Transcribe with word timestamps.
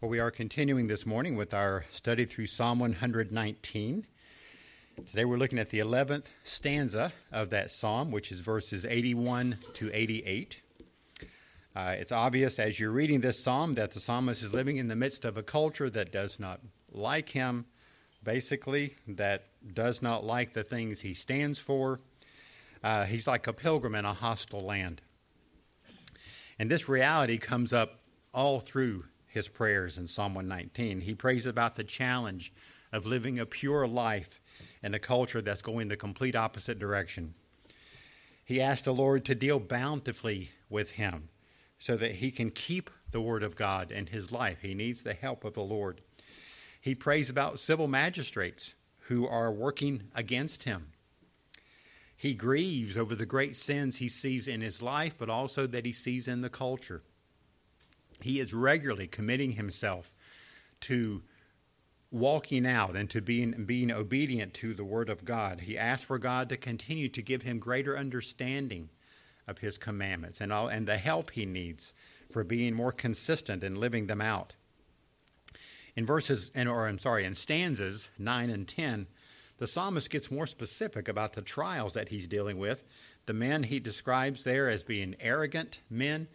Well, 0.00 0.10
we 0.10 0.20
are 0.20 0.30
continuing 0.30 0.86
this 0.86 1.04
morning 1.06 1.34
with 1.34 1.52
our 1.52 1.84
study 1.90 2.24
through 2.24 2.46
Psalm 2.46 2.78
119. 2.78 4.06
Today 5.04 5.24
we're 5.24 5.36
looking 5.36 5.58
at 5.58 5.70
the 5.70 5.80
11th 5.80 6.30
stanza 6.44 7.12
of 7.32 7.50
that 7.50 7.72
psalm, 7.72 8.12
which 8.12 8.30
is 8.30 8.38
verses 8.38 8.86
81 8.86 9.58
to 9.74 9.90
88. 9.92 10.62
Uh, 11.74 11.96
it's 11.98 12.12
obvious 12.12 12.60
as 12.60 12.78
you're 12.78 12.92
reading 12.92 13.22
this 13.22 13.42
psalm 13.42 13.74
that 13.74 13.92
the 13.92 13.98
psalmist 13.98 14.44
is 14.44 14.54
living 14.54 14.76
in 14.76 14.86
the 14.86 14.94
midst 14.94 15.24
of 15.24 15.36
a 15.36 15.42
culture 15.42 15.90
that 15.90 16.12
does 16.12 16.38
not 16.38 16.60
like 16.92 17.30
him, 17.30 17.66
basically, 18.22 18.94
that 19.08 19.46
does 19.74 20.00
not 20.00 20.22
like 20.22 20.52
the 20.52 20.62
things 20.62 21.00
he 21.00 21.12
stands 21.12 21.58
for. 21.58 21.98
Uh, 22.84 23.02
he's 23.04 23.26
like 23.26 23.48
a 23.48 23.52
pilgrim 23.52 23.96
in 23.96 24.04
a 24.04 24.14
hostile 24.14 24.62
land. 24.62 25.02
And 26.56 26.70
this 26.70 26.88
reality 26.88 27.36
comes 27.36 27.72
up 27.72 27.98
all 28.32 28.60
through 28.60 29.02
his 29.38 29.48
prayers 29.48 29.96
in 29.96 30.08
Psalm 30.08 30.34
119. 30.34 31.02
He 31.02 31.14
prays 31.14 31.46
about 31.46 31.76
the 31.76 31.84
challenge 31.84 32.52
of 32.92 33.06
living 33.06 33.38
a 33.38 33.46
pure 33.46 33.86
life 33.86 34.40
in 34.82 34.92
a 34.94 34.98
culture 34.98 35.40
that's 35.40 35.62
going 35.62 35.86
the 35.86 35.96
complete 35.96 36.34
opposite 36.34 36.80
direction. 36.80 37.34
He 38.44 38.60
asks 38.60 38.82
the 38.82 38.92
Lord 38.92 39.24
to 39.26 39.36
deal 39.36 39.60
bountifully 39.60 40.50
with 40.68 40.92
him 40.92 41.28
so 41.78 41.96
that 41.96 42.16
he 42.16 42.32
can 42.32 42.50
keep 42.50 42.90
the 43.12 43.20
word 43.20 43.44
of 43.44 43.54
God 43.54 43.92
in 43.92 44.08
his 44.08 44.32
life. 44.32 44.58
He 44.60 44.74
needs 44.74 45.02
the 45.02 45.14
help 45.14 45.44
of 45.44 45.54
the 45.54 45.62
Lord. 45.62 46.00
He 46.80 46.96
prays 46.96 47.30
about 47.30 47.60
civil 47.60 47.86
magistrates 47.86 48.74
who 49.02 49.24
are 49.24 49.52
working 49.52 50.08
against 50.16 50.64
him. 50.64 50.88
He 52.16 52.34
grieves 52.34 52.98
over 52.98 53.14
the 53.14 53.24
great 53.24 53.54
sins 53.54 53.98
he 53.98 54.08
sees 54.08 54.48
in 54.48 54.62
his 54.62 54.82
life, 54.82 55.14
but 55.16 55.30
also 55.30 55.68
that 55.68 55.86
he 55.86 55.92
sees 55.92 56.26
in 56.26 56.40
the 56.40 56.50
culture 56.50 57.02
he 58.20 58.40
is 58.40 58.54
regularly 58.54 59.06
committing 59.06 59.52
himself 59.52 60.12
to 60.80 61.22
walking 62.10 62.66
out 62.66 62.96
and 62.96 63.10
to 63.10 63.20
being, 63.20 63.64
being 63.64 63.90
obedient 63.90 64.54
to 64.54 64.74
the 64.74 64.84
Word 64.84 65.10
of 65.10 65.24
God. 65.24 65.62
He 65.62 65.76
asks 65.76 66.06
for 66.06 66.18
God 66.18 66.48
to 66.48 66.56
continue 66.56 67.08
to 67.08 67.22
give 67.22 67.42
him 67.42 67.58
greater 67.58 67.96
understanding 67.96 68.88
of 69.48 69.58
His 69.58 69.78
commandments 69.78 70.40
and, 70.40 70.52
all, 70.52 70.68
and 70.68 70.86
the 70.86 70.98
help 70.98 71.30
he 71.30 71.46
needs 71.46 71.94
for 72.30 72.44
being 72.44 72.74
more 72.74 72.92
consistent 72.92 73.64
in 73.64 73.74
living 73.74 74.06
them 74.06 74.20
out. 74.20 74.52
In 75.96 76.06
verses, 76.06 76.52
and, 76.54 76.68
or 76.68 76.86
I'm 76.86 76.98
sorry, 76.98 77.24
in 77.24 77.34
stanzas 77.34 78.10
9 78.18 78.50
and 78.50 78.68
10, 78.68 79.06
the 79.56 79.66
psalmist 79.66 80.10
gets 80.10 80.30
more 80.30 80.46
specific 80.46 81.08
about 81.08 81.32
the 81.32 81.42
trials 81.42 81.94
that 81.94 82.10
he's 82.10 82.28
dealing 82.28 82.58
with. 82.58 82.84
The 83.26 83.32
men 83.32 83.64
he 83.64 83.80
describes 83.80 84.44
there 84.44 84.68
as 84.68 84.84
being 84.84 85.16
arrogant 85.18 85.80
men 85.90 86.28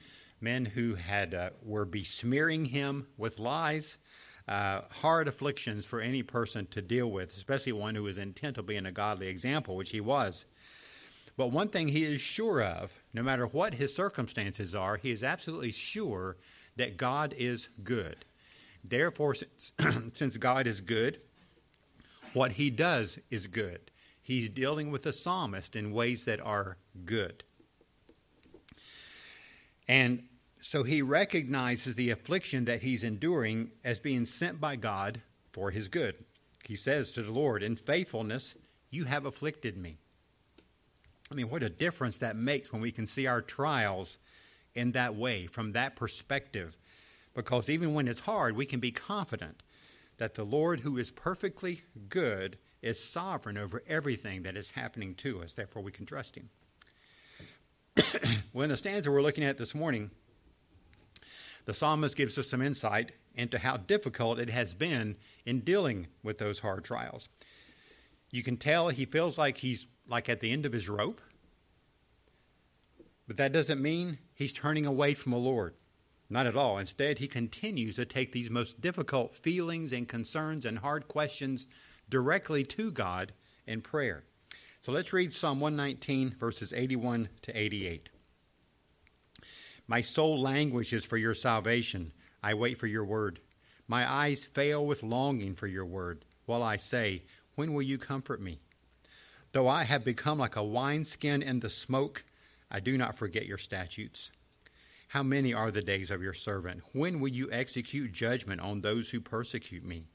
men 0.44 0.66
who 0.66 0.96
had 0.96 1.34
uh, 1.34 1.50
were 1.64 1.86
besmearing 1.86 2.66
him 2.66 3.08
with 3.18 3.40
lies. 3.40 3.98
Uh, 4.46 4.82
hard 4.96 5.30
afflictions 5.30 5.86
for 5.86 6.02
any 6.02 6.22
person 6.22 6.66
to 6.68 6.82
deal 6.82 7.10
with, 7.10 7.30
especially 7.30 7.72
one 7.72 7.96
who 7.96 8.06
is 8.08 8.18
intent 8.18 8.58
on 8.58 8.66
being 8.66 8.86
a 8.86 8.92
godly 8.92 9.28
example, 9.28 9.78
which 9.78 9.92
he 9.92 10.02
was. 10.02 10.46
But 11.38 11.52
one 11.52 11.70
thing 11.70 11.88
he 11.88 12.04
is 12.04 12.20
sure 12.20 12.62
of, 12.62 13.02
no 13.14 13.24
matter 13.24 13.48
what 13.48 13.76
his 13.76 13.96
circumstances 13.96 14.76
are, 14.76 14.98
he 14.98 15.12
is 15.12 15.24
absolutely 15.24 15.72
sure 15.72 16.36
that 16.76 16.98
God 16.98 17.34
is 17.38 17.70
good. 17.84 18.26
Therefore, 18.84 19.34
since, 19.34 19.72
since 20.12 20.38
God 20.38 20.68
is 20.68 20.82
good, 20.82 21.22
what 22.34 22.54
he 22.54 22.70
does 22.70 23.18
is 23.30 23.48
good. 23.48 23.92
He's 24.22 24.50
dealing 24.50 24.92
with 24.92 25.04
the 25.04 25.14
psalmist 25.14 25.76
in 25.76 25.94
ways 25.94 26.26
that 26.26 26.42
are 26.42 26.78
good. 27.06 27.44
And 29.88 30.24
so 30.64 30.84
he 30.84 31.02
recognizes 31.02 31.96
the 31.96 32.10
affliction 32.10 32.64
that 32.66 32.84
he's 32.84 33.04
enduring 33.04 33.72
as 33.84 34.00
being 34.00 34.24
sent 34.24 34.62
by 34.62 34.78
God 34.78 35.22
for 35.52 35.72
his 35.72 35.90
good. 35.90 36.24
He 36.66 36.78
says 36.78 37.12
to 37.12 37.22
the 37.22 37.34
Lord, 37.34 37.62
In 37.62 37.76
faithfulness, 37.76 38.56
you 38.90 39.04
have 39.04 39.26
afflicted 39.26 39.76
me. 39.76 39.98
I 41.30 41.36
mean, 41.36 41.50
what 41.50 41.64
a 41.64 41.70
difference 41.70 42.18
that 42.20 42.38
makes 42.38 42.72
when 42.72 42.82
we 42.82 42.94
can 42.94 43.08
see 43.08 43.28
our 43.28 43.42
trials 43.42 44.20
in 44.74 44.94
that 44.94 45.16
way, 45.16 45.48
from 45.48 45.74
that 45.74 45.98
perspective. 45.98 46.78
Because 47.36 47.70
even 47.70 47.94
when 47.94 48.08
it's 48.08 48.22
hard, 48.22 48.56
we 48.56 48.66
can 48.66 48.80
be 48.80 48.92
confident 48.92 49.64
that 50.18 50.36
the 50.36 50.46
Lord, 50.46 50.80
who 50.80 50.98
is 50.98 51.12
perfectly 51.12 51.82
good, 52.08 52.58
is 52.82 53.04
sovereign 53.04 53.58
over 53.58 53.84
everything 53.86 54.44
that 54.44 54.56
is 54.56 54.72
happening 54.72 55.14
to 55.16 55.44
us. 55.44 55.56
Therefore, 55.56 55.84
we 55.84 55.92
can 55.92 56.06
trust 56.06 56.38
Him. 56.38 56.50
well, 58.54 58.64
in 58.64 58.70
the 58.70 58.78
stanza 58.78 59.12
we're 59.12 59.22
looking 59.22 59.44
at 59.44 59.58
this 59.58 59.76
morning, 59.76 60.10
the 61.66 61.74
psalmist 61.74 62.16
gives 62.16 62.38
us 62.38 62.50
some 62.50 62.62
insight 62.62 63.14
into 63.36 63.60
how 63.60 63.78
difficult 63.78 64.40
it 64.40 64.50
has 64.50 64.74
been 64.74 65.18
in 65.46 65.62
dealing 65.62 66.08
with 66.22 66.38
those 66.38 66.60
hard 66.60 66.84
trials. 66.84 67.30
You 68.30 68.44
can 68.44 68.58
tell 68.58 68.90
he 68.90 69.06
feels 69.06 69.38
like 69.38 69.58
he's 69.58 69.88
like 70.08 70.30
at 70.30 70.40
the 70.40 70.52
end 70.52 70.66
of 70.66 70.74
his 70.74 70.90
rope, 70.90 71.22
but 73.28 73.38
that 73.38 73.54
doesn't 73.54 73.82
mean 73.82 74.20
he's 74.34 74.54
turning 74.54 74.86
away 74.86 75.14
from 75.14 75.32
the 75.32 75.38
Lord. 75.38 75.76
Not 76.30 76.48
at 76.48 76.56
all. 76.56 76.78
Instead, 76.78 77.20
he 77.20 77.28
continues 77.28 77.96
to 77.96 78.06
take 78.06 78.32
these 78.32 78.50
most 78.50 78.82
difficult 78.82 79.36
feelings 79.36 79.94
and 79.94 80.08
concerns 80.08 80.66
and 80.66 80.80
hard 80.80 81.08
questions 81.08 81.68
directly 82.10 82.64
to 82.64 82.92
God 82.92 83.34
in 83.68 83.82
prayer. 83.82 84.24
So 84.82 84.92
let's 84.92 85.14
read 85.14 85.32
Psalm 85.32 85.60
119, 85.60 86.36
verses 86.40 86.74
81 86.74 87.30
to 87.44 87.58
88. 87.58 88.10
My 89.88 90.02
soul 90.02 90.42
languishes 90.42 91.06
for 91.06 91.18
your 91.18 91.34
salvation. 91.34 92.14
I 92.42 92.54
wait 92.54 92.78
for 92.78 92.88
your 92.88 93.04
word. 93.06 93.40
My 93.88 94.10
eyes 94.10 94.46
fail 94.46 94.86
with 94.86 95.04
longing 95.04 95.56
for 95.56 95.68
your 95.68 95.86
word, 95.86 96.24
while 96.46 96.64
I 96.64 96.78
say, 96.78 97.24
When 97.56 97.74
will 97.74 97.82
you 97.82 97.98
comfort 97.98 98.42
me? 98.42 98.60
Though 99.52 99.68
I 99.68 99.84
have 99.84 100.04
become 100.04 100.40
like 100.40 100.56
a 100.56 100.64
wineskin 100.64 101.44
in 101.44 101.60
the 101.60 101.70
smoke, 101.70 102.24
I 102.72 102.80
do 102.80 102.98
not 102.98 103.16
forget 103.16 103.46
your 103.46 103.58
statutes. 103.58 104.32
How 105.10 105.22
many 105.22 105.54
are 105.54 105.70
the 105.70 105.82
days 105.82 106.10
of 106.10 106.24
your 106.24 106.34
servant? 106.34 106.82
When 106.92 107.20
will 107.20 107.30
you 107.30 107.48
execute 107.52 108.14
judgment 108.14 108.62
on 108.62 108.82
those 108.82 109.12
who 109.12 109.22
persecute 109.22 109.86
me? 109.86 110.06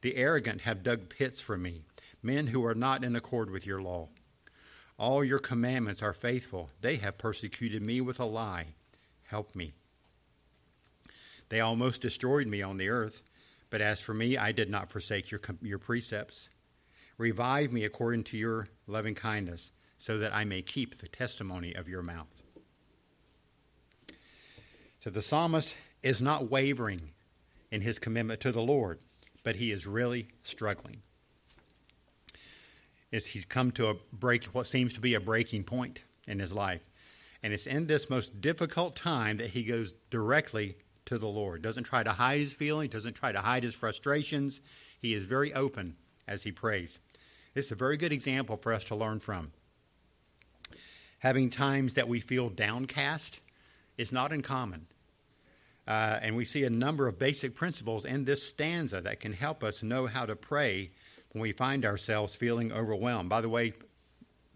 The 0.00 0.16
arrogant 0.16 0.62
have 0.62 0.82
dug 0.82 1.08
pits 1.10 1.40
for 1.40 1.56
me, 1.56 1.84
men 2.22 2.48
who 2.48 2.64
are 2.64 2.74
not 2.74 3.04
in 3.04 3.14
accord 3.14 3.50
with 3.50 3.66
your 3.66 3.80
law. 3.80 4.08
All 5.00 5.24
your 5.24 5.38
commandments 5.38 6.02
are 6.02 6.12
faithful. 6.12 6.68
They 6.82 6.96
have 6.96 7.16
persecuted 7.16 7.80
me 7.80 8.02
with 8.02 8.20
a 8.20 8.26
lie. 8.26 8.74
Help 9.28 9.56
me. 9.56 9.72
They 11.48 11.58
almost 11.58 12.02
destroyed 12.02 12.46
me 12.46 12.60
on 12.60 12.76
the 12.76 12.90
earth, 12.90 13.22
but 13.70 13.80
as 13.80 14.02
for 14.02 14.12
me, 14.12 14.36
I 14.36 14.52
did 14.52 14.68
not 14.68 14.92
forsake 14.92 15.30
your, 15.30 15.40
your 15.62 15.78
precepts. 15.78 16.50
Revive 17.16 17.72
me 17.72 17.84
according 17.84 18.24
to 18.24 18.36
your 18.36 18.68
loving 18.86 19.14
kindness, 19.14 19.72
so 19.96 20.18
that 20.18 20.34
I 20.34 20.44
may 20.44 20.60
keep 20.60 20.98
the 20.98 21.08
testimony 21.08 21.74
of 21.74 21.88
your 21.88 22.02
mouth. 22.02 22.42
So 25.02 25.08
the 25.08 25.22
psalmist 25.22 25.74
is 26.02 26.20
not 26.20 26.50
wavering 26.50 27.12
in 27.70 27.80
his 27.80 27.98
commitment 27.98 28.40
to 28.40 28.52
the 28.52 28.60
Lord, 28.60 28.98
but 29.44 29.56
he 29.56 29.72
is 29.72 29.86
really 29.86 30.28
struggling 30.42 31.00
is 33.10 33.26
he's 33.26 33.44
come 33.44 33.70
to 33.72 33.88
a 33.88 33.94
break, 34.12 34.44
what 34.46 34.66
seems 34.66 34.92
to 34.94 35.00
be 35.00 35.14
a 35.14 35.20
breaking 35.20 35.64
point 35.64 36.04
in 36.26 36.38
his 36.38 36.52
life. 36.52 36.82
And 37.42 37.52
it's 37.52 37.66
in 37.66 37.86
this 37.86 38.10
most 38.10 38.40
difficult 38.40 38.96
time 38.96 39.38
that 39.38 39.50
he 39.50 39.62
goes 39.62 39.94
directly 40.10 40.76
to 41.06 41.18
the 41.18 41.26
Lord. 41.26 41.62
Doesn't 41.62 41.84
try 41.84 42.02
to 42.02 42.12
hide 42.12 42.40
his 42.40 42.52
feelings, 42.52 42.92
doesn't 42.92 43.14
try 43.14 43.32
to 43.32 43.40
hide 43.40 43.62
his 43.62 43.74
frustrations. 43.74 44.60
He 45.00 45.14
is 45.14 45.24
very 45.24 45.52
open 45.54 45.96
as 46.28 46.42
he 46.44 46.52
prays. 46.52 47.00
This 47.54 47.66
is 47.66 47.72
a 47.72 47.76
very 47.76 47.96
good 47.96 48.12
example 48.12 48.56
for 48.56 48.72
us 48.72 48.84
to 48.84 48.94
learn 48.94 49.18
from. 49.18 49.52
Having 51.20 51.50
times 51.50 51.94
that 51.94 52.08
we 52.08 52.20
feel 52.20 52.48
downcast 52.48 53.40
is 53.96 54.12
not 54.12 54.32
uncommon. 54.32 54.86
Uh, 55.88 56.18
and 56.22 56.36
we 56.36 56.44
see 56.44 56.62
a 56.64 56.70
number 56.70 57.08
of 57.08 57.18
basic 57.18 57.54
principles 57.54 58.04
in 58.04 58.24
this 58.24 58.46
stanza 58.46 59.00
that 59.00 59.18
can 59.18 59.32
help 59.32 59.64
us 59.64 59.82
know 59.82 60.06
how 60.06 60.24
to 60.24 60.36
pray 60.36 60.90
when 61.32 61.42
we 61.42 61.52
find 61.52 61.84
ourselves 61.84 62.34
feeling 62.34 62.72
overwhelmed. 62.72 63.28
By 63.28 63.40
the 63.40 63.48
way, 63.48 63.72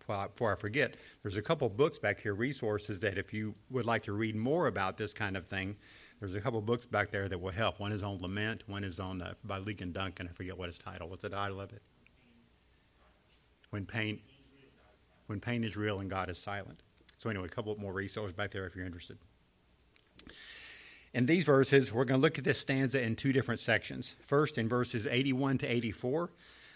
before 0.06 0.52
I 0.52 0.56
forget, 0.56 0.96
there's 1.22 1.36
a 1.36 1.42
couple 1.42 1.68
books 1.68 1.98
back 1.98 2.20
here, 2.20 2.34
resources 2.34 3.00
that 3.00 3.16
if 3.16 3.32
you 3.32 3.54
would 3.70 3.86
like 3.86 4.02
to 4.04 4.12
read 4.12 4.36
more 4.36 4.66
about 4.66 4.98
this 4.98 5.14
kind 5.14 5.36
of 5.36 5.46
thing, 5.46 5.76
there's 6.20 6.34
a 6.34 6.40
couple 6.40 6.60
books 6.60 6.86
back 6.86 7.10
there 7.10 7.28
that 7.28 7.40
will 7.40 7.50
help. 7.50 7.80
One 7.80 7.92
is 7.92 8.02
on 8.02 8.18
lament, 8.20 8.64
one 8.66 8.84
is 8.84 9.00
on 9.00 9.22
uh, 9.22 9.34
by 9.44 9.60
Ligon 9.60 9.92
Duncan. 9.92 10.28
I 10.28 10.32
forget 10.32 10.56
what 10.56 10.68
his 10.68 10.78
title. 10.78 11.08
What's 11.08 11.22
the 11.22 11.30
title 11.30 11.60
of 11.60 11.72
it? 11.72 11.82
When 13.70 13.86
pain, 13.86 14.20
when 15.26 15.40
pain 15.40 15.64
is 15.64 15.76
real 15.76 16.00
and 16.00 16.08
God 16.08 16.30
is 16.30 16.38
silent. 16.38 16.80
So 17.16 17.30
anyway, 17.30 17.46
a 17.46 17.48
couple 17.48 17.74
more 17.76 17.92
resources 17.92 18.32
back 18.32 18.50
there 18.50 18.66
if 18.66 18.76
you're 18.76 18.86
interested. 18.86 19.18
In 21.12 21.26
these 21.26 21.44
verses, 21.44 21.92
we're 21.92 22.04
going 22.04 22.20
to 22.20 22.22
look 22.22 22.38
at 22.38 22.44
this 22.44 22.58
stanza 22.58 23.00
in 23.00 23.16
two 23.16 23.32
different 23.32 23.60
sections. 23.60 24.16
First, 24.20 24.58
in 24.58 24.68
verses 24.68 25.06
81 25.06 25.58
to 25.58 25.66
84, 25.66 26.30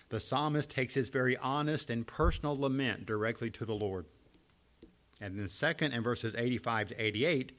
the 0.09 0.21
psalmist 0.21 0.71
takes 0.71 0.95
his 0.95 1.11
very 1.11 1.37
honest 1.37 1.91
and 1.91 2.07
personal 2.07 2.59
lament 2.59 3.07
directly 3.07 3.51
to 3.51 3.65
the 3.65 3.75
Lord. 3.75 4.07
And 5.21 5.39
then, 5.39 5.49
second, 5.49 5.93
in 5.93 6.03
verses 6.03 6.35
85 6.37 6.89
to 6.89 7.05
88, 7.05 7.53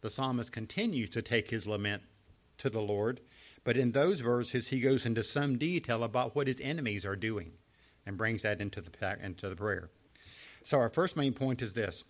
the 0.00 0.10
psalmist 0.10 0.50
continues 0.50 1.10
to 1.10 1.22
take 1.22 1.50
his 1.50 1.66
lament 1.66 2.02
to 2.58 2.70
the 2.70 2.80
Lord, 2.80 3.20
but 3.64 3.76
in 3.76 3.92
those 3.92 4.20
verses 4.20 4.68
he 4.68 4.80
goes 4.80 5.06
into 5.06 5.22
some 5.22 5.58
detail 5.58 6.02
about 6.02 6.34
what 6.34 6.48
his 6.48 6.60
enemies 6.60 7.04
are 7.04 7.16
doing 7.16 7.52
and 8.04 8.16
brings 8.16 8.42
that 8.42 8.60
into 8.60 8.80
the, 8.80 9.18
into 9.22 9.48
the 9.48 9.56
prayer. 9.56 9.90
So, 10.62 10.78
our 10.78 10.88
first 10.88 11.16
main 11.16 11.34
point 11.34 11.62
is 11.62 11.74
this 11.74 12.04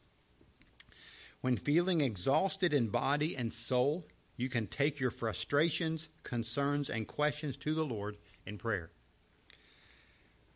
when 1.43 1.57
feeling 1.57 2.01
exhausted 2.01 2.73
in 2.73 2.89
body 2.89 3.37
and 3.37 3.53
soul, 3.53 4.07
you 4.37 4.49
can 4.49 4.67
take 4.67 5.01
your 5.01 5.11
frustrations, 5.11 6.09
concerns, 6.23 6.89
and 6.89 7.07
questions 7.07 7.57
to 7.59 7.75
the 7.75 7.85
Lord 7.85 8.17
in 8.47 8.59
prayer. 8.59 8.91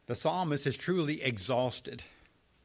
The 0.06 0.14
psalmist 0.14 0.66
is 0.68 0.76
truly 0.76 1.20
exhausted 1.20 2.04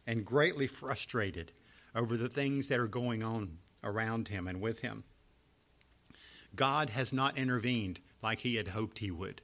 and 0.05 0.23
greatly 0.23 0.67
frustrated 0.67 1.51
over 1.95 2.15
the 2.15 2.29
things 2.29 2.67
that 2.67 2.79
are 2.79 2.87
going 2.87 3.23
on 3.23 3.57
around 3.83 4.27
him 4.27 4.47
and 4.47 4.61
with 4.61 4.81
him. 4.81 5.03
God 6.55 6.91
has 6.91 7.11
not 7.11 7.37
intervened 7.37 7.99
like 8.21 8.39
he 8.39 8.55
had 8.55 8.69
hoped 8.69 8.99
he 8.99 9.09
would. 9.09 9.41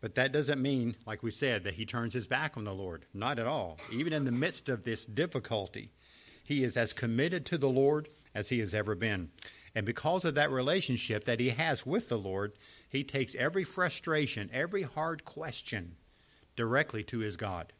But 0.00 0.16
that 0.16 0.32
doesn't 0.32 0.60
mean, 0.60 0.96
like 1.06 1.22
we 1.22 1.30
said, 1.30 1.62
that 1.64 1.74
he 1.74 1.86
turns 1.86 2.14
his 2.14 2.26
back 2.26 2.56
on 2.56 2.64
the 2.64 2.74
Lord. 2.74 3.06
Not 3.14 3.38
at 3.38 3.46
all. 3.46 3.78
Even 3.92 4.12
in 4.12 4.24
the 4.24 4.32
midst 4.32 4.68
of 4.68 4.82
this 4.82 5.06
difficulty, 5.06 5.92
he 6.42 6.64
is 6.64 6.76
as 6.76 6.92
committed 6.92 7.46
to 7.46 7.58
the 7.58 7.68
Lord 7.68 8.08
as 8.34 8.48
he 8.48 8.58
has 8.58 8.74
ever 8.74 8.94
been. 8.94 9.30
And 9.74 9.86
because 9.86 10.24
of 10.24 10.34
that 10.34 10.50
relationship 10.50 11.24
that 11.24 11.40
he 11.40 11.50
has 11.50 11.86
with 11.86 12.08
the 12.08 12.18
Lord, 12.18 12.54
he 12.88 13.04
takes 13.04 13.34
every 13.36 13.64
frustration, 13.64 14.50
every 14.52 14.82
hard 14.82 15.24
question 15.24 15.96
directly 16.56 17.04
to 17.04 17.18
his 17.20 17.36
God. 17.36 17.72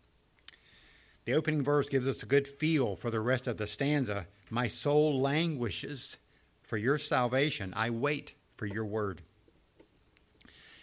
The 1.25 1.35
opening 1.35 1.65
verse 1.65 1.89
gives 1.89 2.07
us 2.07 2.23
a 2.23 2.27
good 2.27 2.47
feel 2.47 2.95
for 2.95 3.11
the 3.11 3.21
rest 3.21 3.47
of 3.47 3.57
the 3.57 3.67
stanza. 3.67 4.27
My 4.49 4.69
soul 4.69 5.21
languishes 5.21 6.19
for 6.63 6.77
your 6.77 6.99
salvation. 6.99 7.75
I 7.77 7.91
wait 7.91 8.35
for 8.57 8.67
your 8.67 8.85
word. 8.85 9.23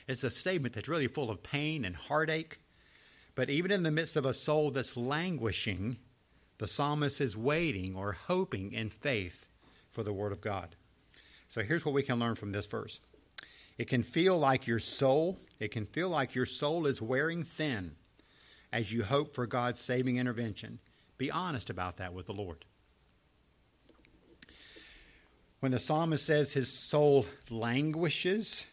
It's 0.08 0.24
a 0.24 0.30
statement 0.30 0.76
that's 0.76 0.90
really 0.90 1.08
full 1.08 1.32
of 1.32 1.44
pain 1.44 1.86
and 1.86 1.96
heartache. 1.96 2.60
But 3.36 3.50
even 3.50 3.72
in 3.72 3.84
the 3.84 3.92
midst 3.92 4.16
of 4.16 4.26
a 4.26 4.34
soul 4.34 4.70
that's 4.70 4.98
languishing, 4.98 5.98
the 6.58 6.68
psalmist 6.68 7.20
is 7.20 7.36
waiting 7.36 7.96
or 7.96 8.12
hoping 8.12 8.74
in 8.74 8.90
faith 8.90 9.50
for 9.90 10.04
the 10.04 10.14
Word 10.14 10.32
of 10.32 10.42
God. 10.42 10.76
So 11.48 11.62
here's 11.62 11.86
what 11.86 11.96
we 11.96 12.04
can 12.04 12.20
learn 12.20 12.36
from 12.36 12.52
this 12.52 12.66
verse 12.66 13.00
it 13.78 13.88
can 13.88 14.04
feel 14.04 14.38
like 14.38 14.68
your 14.68 14.80
soul, 14.80 15.40
it 15.60 15.70
can 15.70 15.86
feel 15.86 16.10
like 16.10 16.36
your 16.36 16.46
soul 16.46 16.86
is 16.86 17.02
wearing 17.02 17.44
thin 17.44 17.96
as 18.72 18.92
you 18.92 19.04
hope 19.04 19.36
for 19.36 19.46
God's 19.46 19.80
saving 19.80 20.18
intervention. 20.18 20.80
Be 21.18 21.32
honest 21.32 21.70
about 21.70 21.98
that 21.98 22.14
with 22.14 22.26
the 22.26 22.34
Lord. 22.34 22.66
When 25.60 25.72
the 25.72 25.80
psalmist 25.80 26.26
says 26.26 26.54
his 26.54 26.72
soul 26.72 27.26
languishes, 27.50 28.66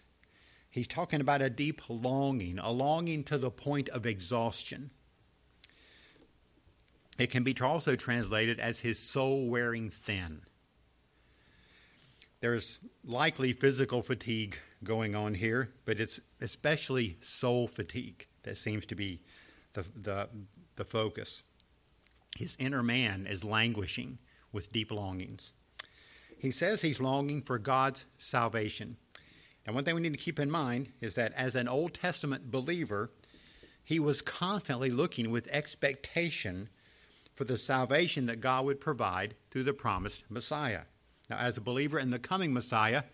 he's 0.70 0.88
talking 0.88 1.20
about 1.20 1.40
a 1.40 1.48
deep 1.48 1.82
longing, 1.88 2.58
a 2.58 2.70
longing 2.70 3.22
to 3.24 3.38
the 3.38 3.50
point 3.50 3.88
of 3.90 4.06
exhaustion. 4.06 4.90
It 7.16 7.30
can 7.30 7.44
be 7.44 7.54
also 7.60 7.94
translated 7.94 8.58
as 8.58 8.80
his 8.80 8.98
soul 8.98 9.48
wearing 9.48 9.90
thin. 9.90 10.40
There's 12.40 12.80
likely 13.04 13.52
physical 13.52 14.00
fatigue 14.02 14.58
going 14.82 15.14
on 15.14 15.34
here, 15.34 15.72
but 15.84 16.00
it's 16.00 16.20
especially 16.40 17.16
soul 17.20 17.68
fatigue 17.68 18.26
that 18.42 18.56
seems 18.56 18.86
to 18.86 18.94
be 18.94 19.20
the, 19.74 19.84
the, 19.94 20.28
the 20.76 20.84
focus. 20.84 21.42
His 22.36 22.56
inner 22.58 22.82
man 22.82 23.26
is 23.26 23.44
languishing 23.44 24.18
with 24.52 24.72
deep 24.72 24.90
longings. 24.90 25.52
He 26.38 26.50
says 26.50 26.80
he's 26.80 27.00
longing 27.00 27.42
for 27.42 27.58
God's 27.58 28.06
salvation. 28.16 28.96
And 29.66 29.74
one 29.74 29.84
thing 29.84 29.94
we 29.94 30.00
need 30.00 30.14
to 30.14 30.18
keep 30.18 30.38
in 30.38 30.50
mind 30.50 30.90
is 31.00 31.14
that 31.16 31.32
as 31.34 31.54
an 31.54 31.68
Old 31.68 31.92
Testament 31.92 32.50
believer, 32.50 33.10
he 33.84 34.00
was 34.00 34.22
constantly 34.22 34.90
looking 34.90 35.30
with 35.30 35.48
expectation 35.48 36.70
for 37.34 37.44
the 37.44 37.58
salvation 37.58 38.26
that 38.26 38.40
God 38.40 38.64
would 38.64 38.80
provide 38.80 39.34
through 39.50 39.64
the 39.64 39.74
promised 39.74 40.24
Messiah. 40.30 40.82
Now, 41.28 41.36
as 41.36 41.56
a 41.56 41.60
believer 41.60 41.98
in 41.98 42.10
the 42.10 42.18
coming 42.18 42.52
Messiah, 42.52 43.04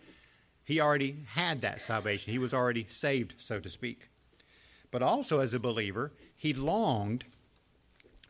he 0.66 0.80
already 0.80 1.18
had 1.34 1.60
that 1.60 1.80
salvation. 1.80 2.32
He 2.32 2.40
was 2.40 2.52
already 2.52 2.86
saved, 2.88 3.36
so 3.38 3.60
to 3.60 3.70
speak. 3.70 4.08
But 4.90 5.00
also, 5.00 5.38
as 5.38 5.54
a 5.54 5.60
believer, 5.60 6.12
he 6.36 6.52
longed 6.52 7.24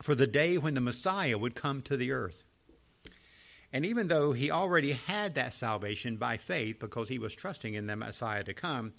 for 0.03 0.13
the 0.13 0.27
day 0.27 0.59
when 0.59 0.75
the 0.75 0.81
Messiah 0.81 1.39
would 1.39 1.55
come 1.55 1.81
to 1.81 1.97
the 1.97 2.11
earth. 2.11 2.43
And 3.73 3.87
even 3.87 4.07
though 4.07 4.33
he 4.33 4.51
already 4.51 4.91
had 4.91 5.33
that 5.33 5.51
salvation 5.51 6.17
by 6.17 6.37
faith 6.37 6.79
because 6.79 7.09
he 7.09 7.17
was 7.17 7.33
trusting 7.33 7.73
in 7.73 7.87
the 7.87 7.95
Messiah 7.95 8.43
to 8.43 8.53
come, 8.53 8.93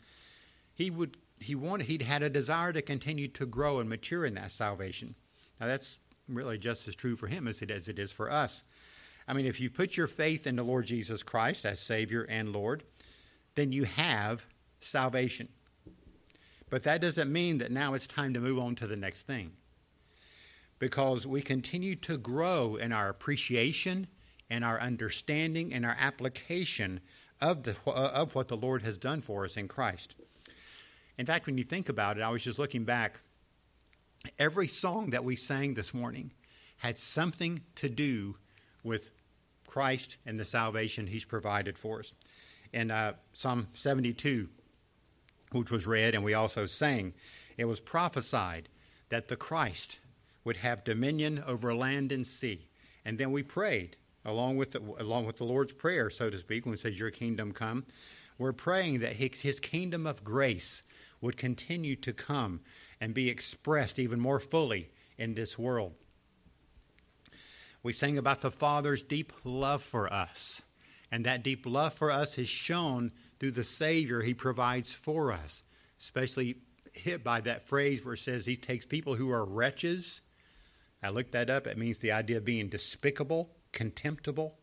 he 0.75 0.91
would 0.91 1.17
he 1.41 1.55
wanted 1.55 1.87
he'd 1.87 2.02
had 2.02 2.25
a 2.25 2.29
desire 2.29 2.73
to 2.73 2.82
continue 2.82 3.29
to 3.29 3.46
grow 3.46 3.79
and 3.79 3.88
mature 3.88 4.26
in 4.26 4.34
that 4.34 4.50
salvation. 4.50 5.14
Now 5.61 5.69
that's 5.69 6.00
really 6.29 6.58
just 6.58 6.88
as 6.88 6.96
true 6.96 7.14
for 7.14 7.29
him 7.29 7.46
as 7.46 7.62
it, 7.62 7.70
as 7.70 7.88
it 7.88 8.00
is 8.00 8.11
for 8.11 8.32
us. 8.32 8.64
I 9.29 9.32
mean, 9.32 9.46
if 9.46 9.61
you 9.61 9.70
put 9.70 9.96
your 9.96 10.08
faith 10.08 10.44
in 10.44 10.56
the 10.56 10.64
Lord 10.64 10.87
Jesus 10.87 11.23
Christ 11.23 11.64
as 11.64 11.79
Savior 11.79 12.26
and 12.29 12.52
Lord, 12.52 12.82
then 13.58 13.72
you 13.72 13.84
have 13.84 14.46
salvation. 14.81 15.49
But 16.70 16.84
that 16.84 17.00
doesn't 17.00 17.32
mean 17.32 17.58
that 17.58 17.72
now 17.72 17.94
it's 17.94 18.06
time 18.06 18.34
to 18.34 18.40
move 18.40 18.58
on 18.58 18.75
to 18.76 18.87
the 18.87 18.96
next 18.96 19.22
thing. 19.22 19.52
Because 20.78 21.26
we 21.26 21.40
continue 21.40 21.96
to 21.96 22.16
grow 22.16 22.76
in 22.76 22.93
our 22.93 23.08
appreciation 23.08 24.06
and 24.49 24.64
our 24.64 24.81
understanding 24.81 25.72
and 25.72 25.84
our 25.84 25.96
application 25.99 27.00
of, 27.40 27.64
the, 27.64 27.76
of 27.87 28.34
what 28.34 28.49
the 28.49 28.56
Lord 28.56 28.82
has 28.82 28.99
done 28.99 29.20
for 29.20 29.44
us 29.44 29.56
in 29.56 29.66
Christ. 29.66 30.14
In 31.16 31.26
fact, 31.26 31.46
when 31.46 31.58
you 31.58 31.64
think 31.64 31.88
about 31.88 32.16
it, 32.16 32.22
I 32.22 32.31
was 32.31 32.44
just 32.44 32.58
looking 32.58 32.84
back 32.84 33.20
Every 34.38 34.66
song 34.66 35.10
that 35.10 35.25
we 35.25 35.37
sang 35.37 35.75
this 35.75 35.94
morning 35.94 36.32
had 36.78 36.96
something 36.96 37.62
to 37.76 37.88
do 37.88 38.37
with 38.82 39.10
Christ 39.66 40.16
and 40.26 40.38
the 40.38 40.44
salvation 40.44 41.08
He's 41.08 41.25
provided 41.25 41.78
for 41.78 42.00
us. 42.00 42.14
In 42.73 42.91
uh, 42.91 43.15
Psalm 43.32 43.69
72, 43.75 44.49
which 45.53 45.70
was 45.70 45.87
read 45.87 46.15
and 46.15 46.23
we 46.23 46.35
also 46.35 46.67
sang, 46.67 47.15
it 47.56 47.65
was 47.65 47.81
prophesied 47.81 48.69
that 49.09 49.29
the 49.29 49.37
Christ 49.37 50.00
would 50.44 50.59
have 50.59 50.85
dominion 50.85 51.43
over 51.47 51.75
land 51.75 52.12
and 52.12 52.26
sea. 52.26 52.69
And 53.05 53.19
then 53.19 53.32
we 53.32 53.43
prayed 53.43 53.96
along 54.25 54.56
with 54.56 54.72
the, 54.72 54.81
along 54.98 55.27
with 55.27 55.37
the 55.37 55.44
Lord's 55.44 55.72
prayer, 55.72 56.10
so 56.10 56.31
to 56.31 56.39
speak, 56.39 56.67
when 56.67 56.75
it 56.75 56.81
says, 56.81 56.98
"Your 56.98 57.10
kingdom 57.10 57.53
come." 57.53 57.87
We're 58.39 58.53
praying 58.53 59.01
that 59.01 59.15
His, 59.17 59.41
his 59.41 59.58
kingdom 59.58 60.06
of 60.06 60.22
grace 60.22 60.84
would 61.20 61.37
continue 61.37 61.96
to 61.96 62.13
come 62.13 62.60
and 63.01 63.13
be 63.13 63.29
expressed 63.29 63.98
even 63.98 64.20
more 64.20 64.39
fully 64.39 64.91
in 65.17 65.34
this 65.34 65.58
world. 65.58 65.94
We 67.82 67.93
sang 67.93 68.19
about 68.19 68.41
the 68.41 68.51
Father's 68.51 69.03
deep 69.03 69.32
love 69.44 69.82
for 69.82 70.13
us, 70.13 70.63
and 71.10 71.24
that 71.24 71.43
deep 71.43 71.65
love 71.67 71.94
for 71.94 72.10
us 72.10 72.38
is 72.38 72.48
shown 72.48 73.12
through 73.38 73.53
the 73.53 73.65
Savior 73.65 74.22
He 74.22 74.34
provides 74.34 74.93
for 74.93 75.32
us, 75.32 75.62
especially 75.98 76.58
hit 76.93 77.24
by 77.24 77.41
that 77.43 77.69
phrase 77.69 78.05
where 78.05 78.15
it 78.15 78.19
says 78.19 78.46
He 78.46 78.56
takes 78.56 78.86
people 78.86 79.15
who 79.15 79.31
are 79.31 79.44
wretches. 79.44 80.20
I 81.03 81.10
looked 81.10 81.32
that 81.32 81.50
up. 81.50 81.67
It 81.67 81.79
means 81.79 81.98
the 81.98 82.12
idea 82.12 82.38
of 82.38 82.44
being 82.44 82.69
despicable, 82.69 83.50
contemptible. 83.72 84.58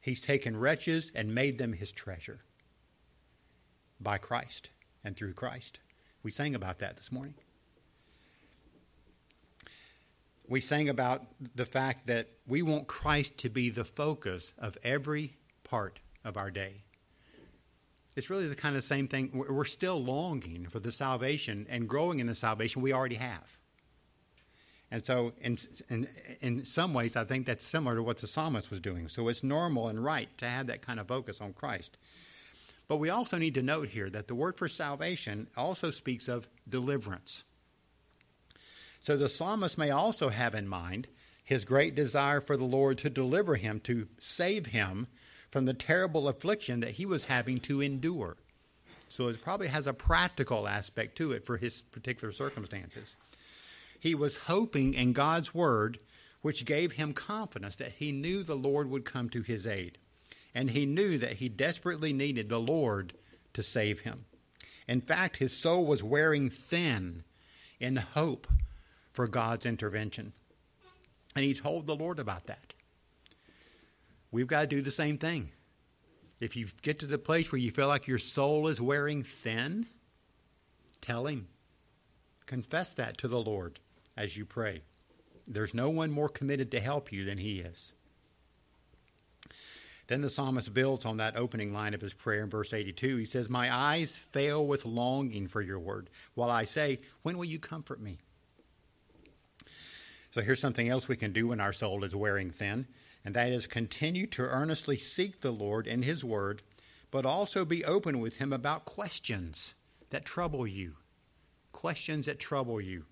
He's 0.00 0.22
taken 0.22 0.56
wretches 0.56 1.12
and 1.14 1.34
made 1.34 1.58
them 1.58 1.74
His 1.74 1.92
treasure 1.92 2.40
by 4.00 4.18
Christ 4.18 4.70
and 5.04 5.14
through 5.14 5.34
Christ. 5.34 5.80
We 6.22 6.30
sang 6.30 6.54
about 6.54 6.78
that 6.78 6.96
this 6.96 7.12
morning. 7.12 7.34
We 10.50 10.60
sang 10.60 10.88
about 10.88 11.26
the 11.54 11.64
fact 11.64 12.06
that 12.08 12.26
we 12.44 12.60
want 12.60 12.88
Christ 12.88 13.38
to 13.38 13.48
be 13.48 13.70
the 13.70 13.84
focus 13.84 14.52
of 14.58 14.76
every 14.82 15.36
part 15.62 16.00
of 16.24 16.36
our 16.36 16.50
day. 16.50 16.82
It's 18.16 18.28
really 18.30 18.48
the 18.48 18.56
kind 18.56 18.74
of 18.74 18.82
same 18.82 19.06
thing. 19.06 19.30
We're 19.32 19.64
still 19.64 20.02
longing 20.02 20.66
for 20.66 20.80
the 20.80 20.90
salvation 20.90 21.68
and 21.70 21.88
growing 21.88 22.18
in 22.18 22.26
the 22.26 22.34
salvation 22.34 22.82
we 22.82 22.92
already 22.92 23.14
have. 23.14 23.58
And 24.90 25.06
so, 25.06 25.34
in, 25.40 25.56
in, 25.88 26.08
in 26.40 26.64
some 26.64 26.94
ways, 26.94 27.14
I 27.14 27.22
think 27.22 27.46
that's 27.46 27.64
similar 27.64 27.94
to 27.94 28.02
what 28.02 28.16
the 28.16 28.26
psalmist 28.26 28.72
was 28.72 28.80
doing. 28.80 29.06
So, 29.06 29.28
it's 29.28 29.44
normal 29.44 29.86
and 29.86 30.04
right 30.04 30.36
to 30.38 30.46
have 30.46 30.66
that 30.66 30.82
kind 30.82 30.98
of 30.98 31.06
focus 31.06 31.40
on 31.40 31.52
Christ. 31.52 31.96
But 32.88 32.96
we 32.96 33.08
also 33.08 33.38
need 33.38 33.54
to 33.54 33.62
note 33.62 33.90
here 33.90 34.10
that 34.10 34.26
the 34.26 34.34
word 34.34 34.56
for 34.56 34.66
salvation 34.66 35.46
also 35.56 35.92
speaks 35.92 36.26
of 36.26 36.48
deliverance. 36.68 37.44
So 39.00 39.16
the 39.16 39.28
psalmist 39.28 39.76
may 39.76 39.90
also 39.90 40.28
have 40.28 40.54
in 40.54 40.68
mind 40.68 41.08
his 41.42 41.64
great 41.64 41.96
desire 41.96 42.40
for 42.40 42.56
the 42.56 42.64
Lord 42.64 42.98
to 42.98 43.10
deliver 43.10 43.56
him, 43.56 43.80
to 43.80 44.06
save 44.20 44.66
him 44.66 45.08
from 45.50 45.64
the 45.64 45.74
terrible 45.74 46.28
affliction 46.28 46.78
that 46.80 46.92
he 46.92 47.04
was 47.04 47.24
having 47.24 47.58
to 47.60 47.80
endure. 47.80 48.36
So 49.08 49.26
it 49.26 49.42
probably 49.42 49.66
has 49.66 49.88
a 49.88 49.92
practical 49.92 50.68
aspect 50.68 51.16
to 51.16 51.32
it 51.32 51.44
for 51.44 51.56
his 51.56 51.82
particular 51.82 52.30
circumstances. 52.30 53.16
He 53.98 54.14
was 54.14 54.36
hoping 54.46 54.94
in 54.94 55.12
God's 55.12 55.52
word, 55.52 55.98
which 56.42 56.64
gave 56.64 56.92
him 56.92 57.12
confidence 57.12 57.74
that 57.76 57.94
he 57.94 58.12
knew 58.12 58.42
the 58.42 58.54
Lord 58.54 58.88
would 58.88 59.04
come 59.04 59.28
to 59.30 59.42
his 59.42 59.66
aid. 59.66 59.98
and 60.54 60.70
he 60.70 60.86
knew 60.86 61.18
that 61.18 61.34
he 61.34 61.48
desperately 61.48 62.12
needed 62.12 62.48
the 62.48 62.60
Lord 62.60 63.14
to 63.52 63.62
save 63.62 64.00
him. 64.00 64.24
In 64.88 65.00
fact, 65.00 65.36
his 65.36 65.56
soul 65.56 65.84
was 65.86 66.02
wearing 66.02 66.50
thin 66.50 67.24
in 67.78 67.96
hope 67.96 68.48
for 69.12 69.26
God's 69.26 69.66
intervention. 69.66 70.32
And 71.34 71.44
he 71.44 71.54
told 71.54 71.86
the 71.86 71.96
Lord 71.96 72.18
about 72.18 72.46
that. 72.46 72.74
We've 74.32 74.46
got 74.46 74.62
to 74.62 74.66
do 74.66 74.82
the 74.82 74.90
same 74.90 75.18
thing. 75.18 75.50
If 76.40 76.56
you 76.56 76.66
get 76.82 76.98
to 77.00 77.06
the 77.06 77.18
place 77.18 77.52
where 77.52 77.60
you 77.60 77.70
feel 77.70 77.88
like 77.88 78.06
your 78.06 78.18
soul 78.18 78.66
is 78.66 78.80
wearing 78.80 79.22
thin, 79.22 79.86
tell 81.00 81.26
him. 81.26 81.48
Confess 82.46 82.94
that 82.94 83.18
to 83.18 83.28
the 83.28 83.40
Lord 83.40 83.78
as 84.16 84.36
you 84.36 84.44
pray. 84.44 84.82
There's 85.46 85.74
no 85.74 85.90
one 85.90 86.10
more 86.10 86.28
committed 86.28 86.70
to 86.70 86.80
help 86.80 87.12
you 87.12 87.24
than 87.24 87.38
he 87.38 87.60
is. 87.60 87.92
Then 90.06 90.22
the 90.22 90.30
psalmist 90.30 90.74
builds 90.74 91.04
on 91.04 91.18
that 91.18 91.36
opening 91.36 91.72
line 91.72 91.94
of 91.94 92.00
his 92.00 92.14
prayer 92.14 92.42
in 92.42 92.50
verse 92.50 92.72
82. 92.72 93.18
He 93.18 93.24
says, 93.24 93.48
My 93.48 93.72
eyes 93.72 94.16
fail 94.16 94.66
with 94.66 94.84
longing 94.84 95.46
for 95.46 95.60
your 95.60 95.78
word, 95.78 96.10
while 96.34 96.50
I 96.50 96.64
say, 96.64 96.98
When 97.22 97.38
will 97.38 97.44
you 97.44 97.60
comfort 97.60 98.00
me? 98.00 98.18
So 100.30 100.42
here's 100.42 100.60
something 100.60 100.88
else 100.88 101.08
we 101.08 101.16
can 101.16 101.32
do 101.32 101.48
when 101.48 101.60
our 101.60 101.72
soul 101.72 102.04
is 102.04 102.14
wearing 102.14 102.50
thin, 102.50 102.86
and 103.24 103.34
that 103.34 103.52
is 103.52 103.66
continue 103.66 104.26
to 104.28 104.42
earnestly 104.42 104.96
seek 104.96 105.40
the 105.40 105.50
Lord 105.50 105.86
in 105.86 106.02
his 106.02 106.24
word, 106.24 106.62
but 107.10 107.26
also 107.26 107.64
be 107.64 107.84
open 107.84 108.20
with 108.20 108.38
him 108.38 108.52
about 108.52 108.84
questions 108.84 109.74
that 110.10 110.24
trouble 110.24 110.66
you. 110.66 110.94
Questions 111.72 112.26
that 112.26 112.38
trouble 112.38 112.80
you. 112.80 113.06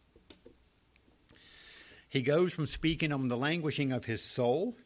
He 2.09 2.23
goes 2.23 2.55
from 2.55 2.67
speaking 2.67 3.13
on 3.13 3.29
the 3.29 3.37
languishing 3.37 3.93
of 3.93 4.07
his 4.07 4.23
soul 4.23 4.77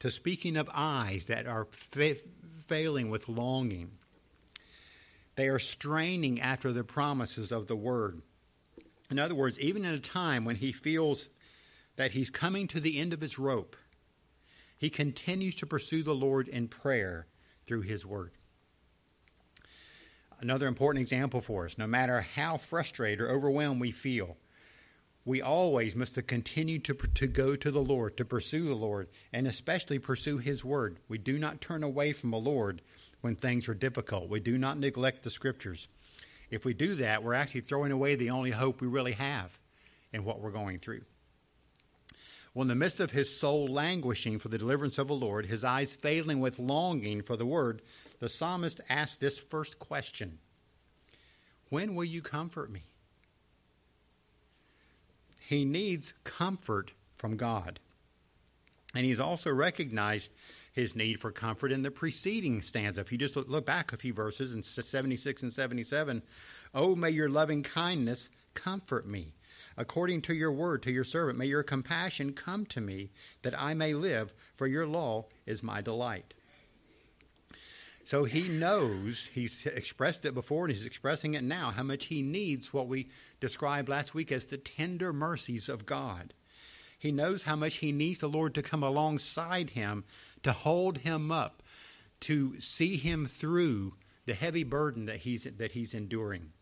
to 0.00 0.10
speaking 0.10 0.56
of 0.56 0.70
eyes 0.72 1.26
that 1.26 1.46
are 1.46 1.66
fa- 1.70 2.16
failing 2.66 3.10
with 3.10 3.28
longing. 3.28 3.92
They 5.34 5.48
are 5.48 5.58
straining 5.58 6.40
after 6.40 6.72
the 6.72 6.84
promises 6.84 7.52
of 7.52 7.66
the 7.66 7.76
word. 7.76 8.22
In 9.10 9.18
other 9.18 9.34
words, 9.34 9.60
even 9.60 9.84
in 9.84 9.92
a 9.92 9.98
time 9.98 10.44
when 10.44 10.56
he 10.56 10.72
feels 10.72 11.28
that 11.96 12.12
he's 12.12 12.30
coming 12.30 12.66
to 12.68 12.80
the 12.80 12.98
end 12.98 13.12
of 13.12 13.20
his 13.20 13.38
rope, 13.38 13.76
he 14.76 14.90
continues 14.90 15.54
to 15.56 15.66
pursue 15.66 16.02
the 16.02 16.14
Lord 16.14 16.48
in 16.48 16.68
prayer 16.68 17.26
through 17.66 17.82
his 17.82 18.04
word. 18.04 18.32
Another 20.40 20.66
important 20.66 21.02
example 21.02 21.40
for 21.40 21.66
us 21.66 21.78
no 21.78 21.86
matter 21.86 22.20
how 22.20 22.56
frustrated 22.56 23.20
or 23.20 23.30
overwhelmed 23.30 23.80
we 23.80 23.92
feel, 23.92 24.36
we 25.24 25.40
always 25.40 25.94
must 25.94 26.26
continue 26.26 26.80
to, 26.80 26.94
to 26.94 27.26
go 27.28 27.54
to 27.54 27.70
the 27.70 27.82
Lord, 27.82 28.16
to 28.16 28.24
pursue 28.24 28.64
the 28.64 28.74
Lord, 28.74 29.08
and 29.32 29.46
especially 29.46 30.00
pursue 30.00 30.38
His 30.38 30.64
Word. 30.64 30.98
We 31.08 31.18
do 31.18 31.38
not 31.38 31.60
turn 31.60 31.84
away 31.84 32.12
from 32.12 32.32
the 32.32 32.38
Lord 32.38 32.82
when 33.20 33.36
things 33.36 33.68
are 33.68 33.74
difficult. 33.74 34.28
We 34.28 34.40
do 34.40 34.58
not 34.58 34.78
neglect 34.78 35.22
the 35.22 35.30
Scriptures. 35.30 35.88
If 36.50 36.64
we 36.64 36.74
do 36.74 36.96
that, 36.96 37.22
we're 37.22 37.34
actually 37.34 37.60
throwing 37.60 37.92
away 37.92 38.16
the 38.16 38.30
only 38.30 38.50
hope 38.50 38.80
we 38.80 38.88
really 38.88 39.12
have 39.12 39.58
in 40.12 40.24
what 40.24 40.40
we're 40.40 40.50
going 40.50 40.80
through. 40.80 41.02
Well, 42.54 42.62
in 42.62 42.68
the 42.68 42.74
midst 42.74 43.00
of 43.00 43.12
his 43.12 43.34
soul 43.34 43.66
languishing 43.66 44.38
for 44.38 44.48
the 44.48 44.58
deliverance 44.58 44.98
of 44.98 45.08
the 45.08 45.14
Lord, 45.14 45.46
his 45.46 45.64
eyes 45.64 45.94
failing 45.94 46.40
with 46.40 46.58
longing 46.58 47.22
for 47.22 47.36
the 47.36 47.46
Word, 47.46 47.80
the 48.18 48.28
psalmist 48.28 48.80
asked 48.90 49.20
this 49.20 49.38
first 49.38 49.78
question 49.78 50.38
When 51.70 51.94
will 51.94 52.04
you 52.04 52.20
comfort 52.20 52.70
me? 52.70 52.82
He 55.48 55.64
needs 55.64 56.12
comfort 56.24 56.92
from 57.16 57.36
God. 57.36 57.78
And 58.94 59.06
he's 59.06 59.20
also 59.20 59.50
recognized 59.50 60.30
his 60.72 60.94
need 60.94 61.18
for 61.20 61.30
comfort 61.30 61.72
in 61.72 61.82
the 61.82 61.90
preceding 61.90 62.62
stanza. 62.62 63.00
If 63.00 63.12
you 63.12 63.18
just 63.18 63.36
look 63.36 63.66
back 63.66 63.92
a 63.92 63.96
few 63.96 64.12
verses 64.12 64.54
in 64.54 64.62
76 64.62 65.42
and 65.42 65.52
77, 65.52 66.22
Oh, 66.74 66.96
may 66.96 67.10
your 67.10 67.28
loving 67.28 67.62
kindness 67.62 68.28
comfort 68.54 69.06
me. 69.06 69.32
According 69.76 70.22
to 70.22 70.34
your 70.34 70.52
word 70.52 70.82
to 70.82 70.92
your 70.92 71.04
servant, 71.04 71.38
may 71.38 71.46
your 71.46 71.62
compassion 71.62 72.32
come 72.32 72.66
to 72.66 72.80
me, 72.80 73.10
that 73.42 73.58
I 73.60 73.74
may 73.74 73.94
live, 73.94 74.34
for 74.54 74.66
your 74.66 74.86
law 74.86 75.26
is 75.46 75.62
my 75.62 75.80
delight. 75.80 76.34
So 78.04 78.24
he 78.24 78.48
knows, 78.48 79.30
he's 79.32 79.64
expressed 79.64 80.24
it 80.24 80.34
before 80.34 80.64
and 80.64 80.74
he's 80.74 80.86
expressing 80.86 81.34
it 81.34 81.44
now, 81.44 81.70
how 81.70 81.84
much 81.84 82.06
he 82.06 82.20
needs 82.20 82.74
what 82.74 82.88
we 82.88 83.08
described 83.40 83.88
last 83.88 84.14
week 84.14 84.32
as 84.32 84.46
the 84.46 84.56
tender 84.56 85.12
mercies 85.12 85.68
of 85.68 85.86
God. 85.86 86.34
He 86.98 87.12
knows 87.12 87.44
how 87.44 87.56
much 87.56 87.76
he 87.76 87.92
needs 87.92 88.20
the 88.20 88.28
Lord 88.28 88.54
to 88.54 88.62
come 88.62 88.82
alongside 88.82 89.70
him, 89.70 90.04
to 90.42 90.52
hold 90.52 90.98
him 90.98 91.30
up, 91.30 91.62
to 92.20 92.58
see 92.60 92.96
him 92.96 93.26
through 93.26 93.94
the 94.26 94.34
heavy 94.34 94.64
burden 94.64 95.06
that 95.06 95.18
he's, 95.18 95.44
that 95.44 95.72
he's 95.72 95.94
enduring. 95.94 96.52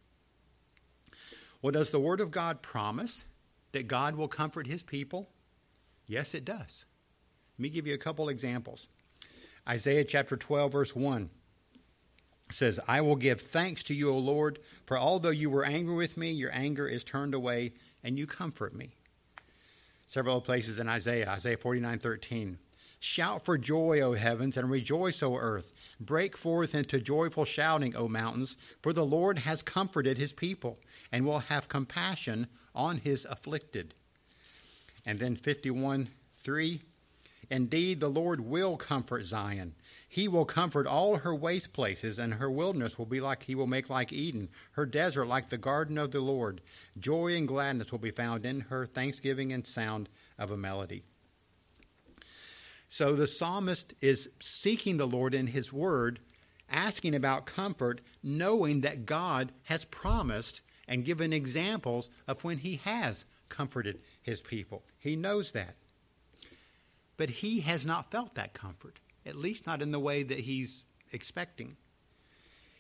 Well, 1.62 1.72
does 1.72 1.90
the 1.90 2.00
Word 2.00 2.20
of 2.20 2.30
God 2.30 2.62
promise 2.62 3.24
that 3.72 3.88
God 3.88 4.16
will 4.16 4.28
comfort 4.28 4.66
his 4.66 4.82
people? 4.82 5.28
Yes, 6.06 6.34
it 6.34 6.44
does. 6.44 6.86
Let 7.58 7.62
me 7.62 7.68
give 7.68 7.86
you 7.86 7.94
a 7.94 7.98
couple 7.98 8.28
examples. 8.28 8.88
Isaiah 9.68 10.04
chapter 10.04 10.36
12, 10.36 10.72
verse 10.72 10.96
1 10.96 11.30
says, 12.50 12.80
I 12.88 13.00
will 13.00 13.16
give 13.16 13.40
thanks 13.40 13.82
to 13.84 13.94
you, 13.94 14.10
O 14.10 14.18
Lord, 14.18 14.58
for 14.86 14.98
although 14.98 15.30
you 15.30 15.50
were 15.50 15.64
angry 15.64 15.94
with 15.94 16.16
me, 16.16 16.30
your 16.30 16.50
anger 16.52 16.88
is 16.88 17.04
turned 17.04 17.34
away, 17.34 17.74
and 18.02 18.18
you 18.18 18.26
comfort 18.26 18.74
me. 18.74 18.96
Several 20.06 20.40
places 20.40 20.80
in 20.80 20.88
Isaiah, 20.88 21.28
Isaiah 21.28 21.56
49, 21.56 21.98
13. 21.98 22.58
Shout 23.02 23.47
for 23.47 23.57
joy, 23.57 24.02
O 24.02 24.12
heavens, 24.12 24.59
and 24.59 24.71
rejoice, 24.71 25.23
O 25.23 25.35
earth. 25.35 25.73
Break 25.99 26.37
forth 26.37 26.75
into 26.75 27.00
joyful 27.00 27.47
shouting, 27.47 27.97
O 27.97 28.09
mountains, 28.09 28.59
for 28.83 28.92
the 28.92 29.07
Lord 29.07 29.40
has 29.40 29.62
comforted 29.62 30.19
his 30.19 30.35
people, 30.35 30.78
and 31.11 31.25
will 31.25 31.38
have 31.38 31.66
compassion 31.66 32.47
on 32.75 32.99
his 32.99 33.25
afflicted. 33.25 33.95
And 35.07 35.19
then 35.19 35.35
51, 35.35 36.11
3. 36.37 36.83
Indeed, 37.50 38.00
the 38.00 38.11
Lord 38.11 38.42
will 38.42 38.76
comfort 38.76 39.25
Zion. 39.25 39.75
He 40.07 40.28
will 40.28 40.45
comfort 40.45 40.87
all 40.87 41.16
her 41.16 41.35
waste 41.35 41.73
places, 41.73 42.19
and 42.19 42.35
her 42.35 42.50
wilderness 42.50 42.99
will 42.99 43.07
be 43.07 43.21
like 43.21 43.45
he 43.45 43.54
will 43.54 43.66
make 43.66 43.88
like 43.88 44.12
Eden, 44.12 44.50
her 44.73 44.85
desert 44.85 45.25
like 45.25 45.49
the 45.49 45.57
garden 45.57 45.97
of 45.97 46.11
the 46.11 46.21
Lord. 46.21 46.61
Joy 46.99 47.35
and 47.35 47.49
gladness 47.49 47.90
will 47.90 47.99
be 47.99 48.11
found 48.11 48.45
in 48.45 48.61
her, 48.62 48.85
thanksgiving 48.85 49.52
and 49.54 49.66
sound 49.66 50.11
of 50.38 50.50
a 50.50 50.57
melody. 50.57 51.02
So 52.92 53.14
the 53.14 53.28
psalmist 53.28 53.94
is 54.02 54.30
seeking 54.40 54.97
the 54.97 55.06
Lord 55.06 55.32
in 55.32 55.47
his 55.47 55.73
word, 55.73 56.18
asking 56.68 57.14
about 57.14 57.47
comfort, 57.47 58.00
knowing 58.20 58.80
that 58.80 59.06
God 59.06 59.52
has 59.66 59.85
promised 59.85 60.61
and 60.88 61.04
given 61.04 61.32
examples 61.32 62.11
of 62.26 62.42
when 62.42 62.59
he 62.59 62.80
has 62.82 63.26
comforted 63.49 64.00
his 64.20 64.42
people. 64.42 64.82
He 64.99 65.14
knows 65.14 65.52
that. 65.52 65.76
But 67.16 67.30
he 67.30 67.61
has 67.61 67.87
not 67.87 68.11
felt 68.11 68.35
that 68.35 68.54
comfort, 68.54 68.99
at 69.25 69.37
least 69.37 69.68
not 69.68 69.82
in 69.82 69.92
the 69.92 70.00
way 70.00 70.25
that 70.25 70.40
he's 70.40 70.85
expecting. 71.12 71.76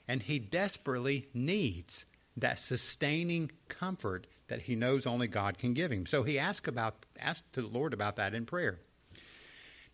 And 0.08 0.24
he 0.24 0.40
desperately 0.40 1.28
needs 1.32 2.04
that 2.36 2.58
sustaining 2.58 3.52
comfort 3.68 4.26
that 4.48 4.62
he 4.62 4.74
knows 4.74 5.06
only 5.06 5.28
God 5.28 5.56
can 5.56 5.72
give 5.72 5.92
him. 5.92 6.04
So 6.04 6.24
he 6.24 6.36
asked 6.36 6.66
about 6.66 7.06
asked 7.16 7.52
to 7.52 7.62
the 7.62 7.68
Lord 7.68 7.94
about 7.94 8.16
that 8.16 8.34
in 8.34 8.44
prayer. 8.44 8.80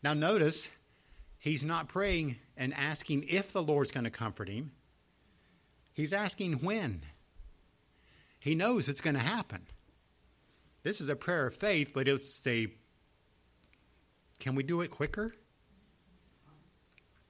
Now 0.07 0.15
notice 0.15 0.69
he's 1.37 1.65
not 1.65 1.89
praying 1.89 2.37
and 2.57 2.73
asking 2.75 3.25
if 3.29 3.53
the 3.53 3.61
Lord's 3.61 3.91
going 3.91 4.05
to 4.05 4.11
comfort 4.11 4.49
him. 4.49 4.71
He's 5.93 6.13
asking 6.13 6.61
when. 6.61 7.03
He 8.39 8.55
knows 8.55 8.89
it's 8.89 9.01
going 9.01 9.17
to 9.17 9.21
happen. 9.21 9.63
This 10.85 11.01
is 11.01 11.09
a 11.09 11.17
prayer 11.17 11.49
of 11.49 11.57
faith, 11.57 11.91
but 11.93 12.07
it's 12.07 12.47
a 12.47 12.69
can 14.39 14.55
we 14.55 14.63
do 14.63 14.81
it 14.81 14.93
quicker? 14.93 15.35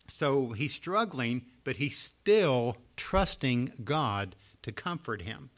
So 0.06 0.52
he's 0.52 0.74
struggling, 0.74 1.46
but 1.64 1.76
he's 1.76 1.96
still 1.96 2.76
trusting 2.94 3.72
God 3.84 4.36
to 4.60 4.70
comfort 4.70 5.22
him. 5.22 5.48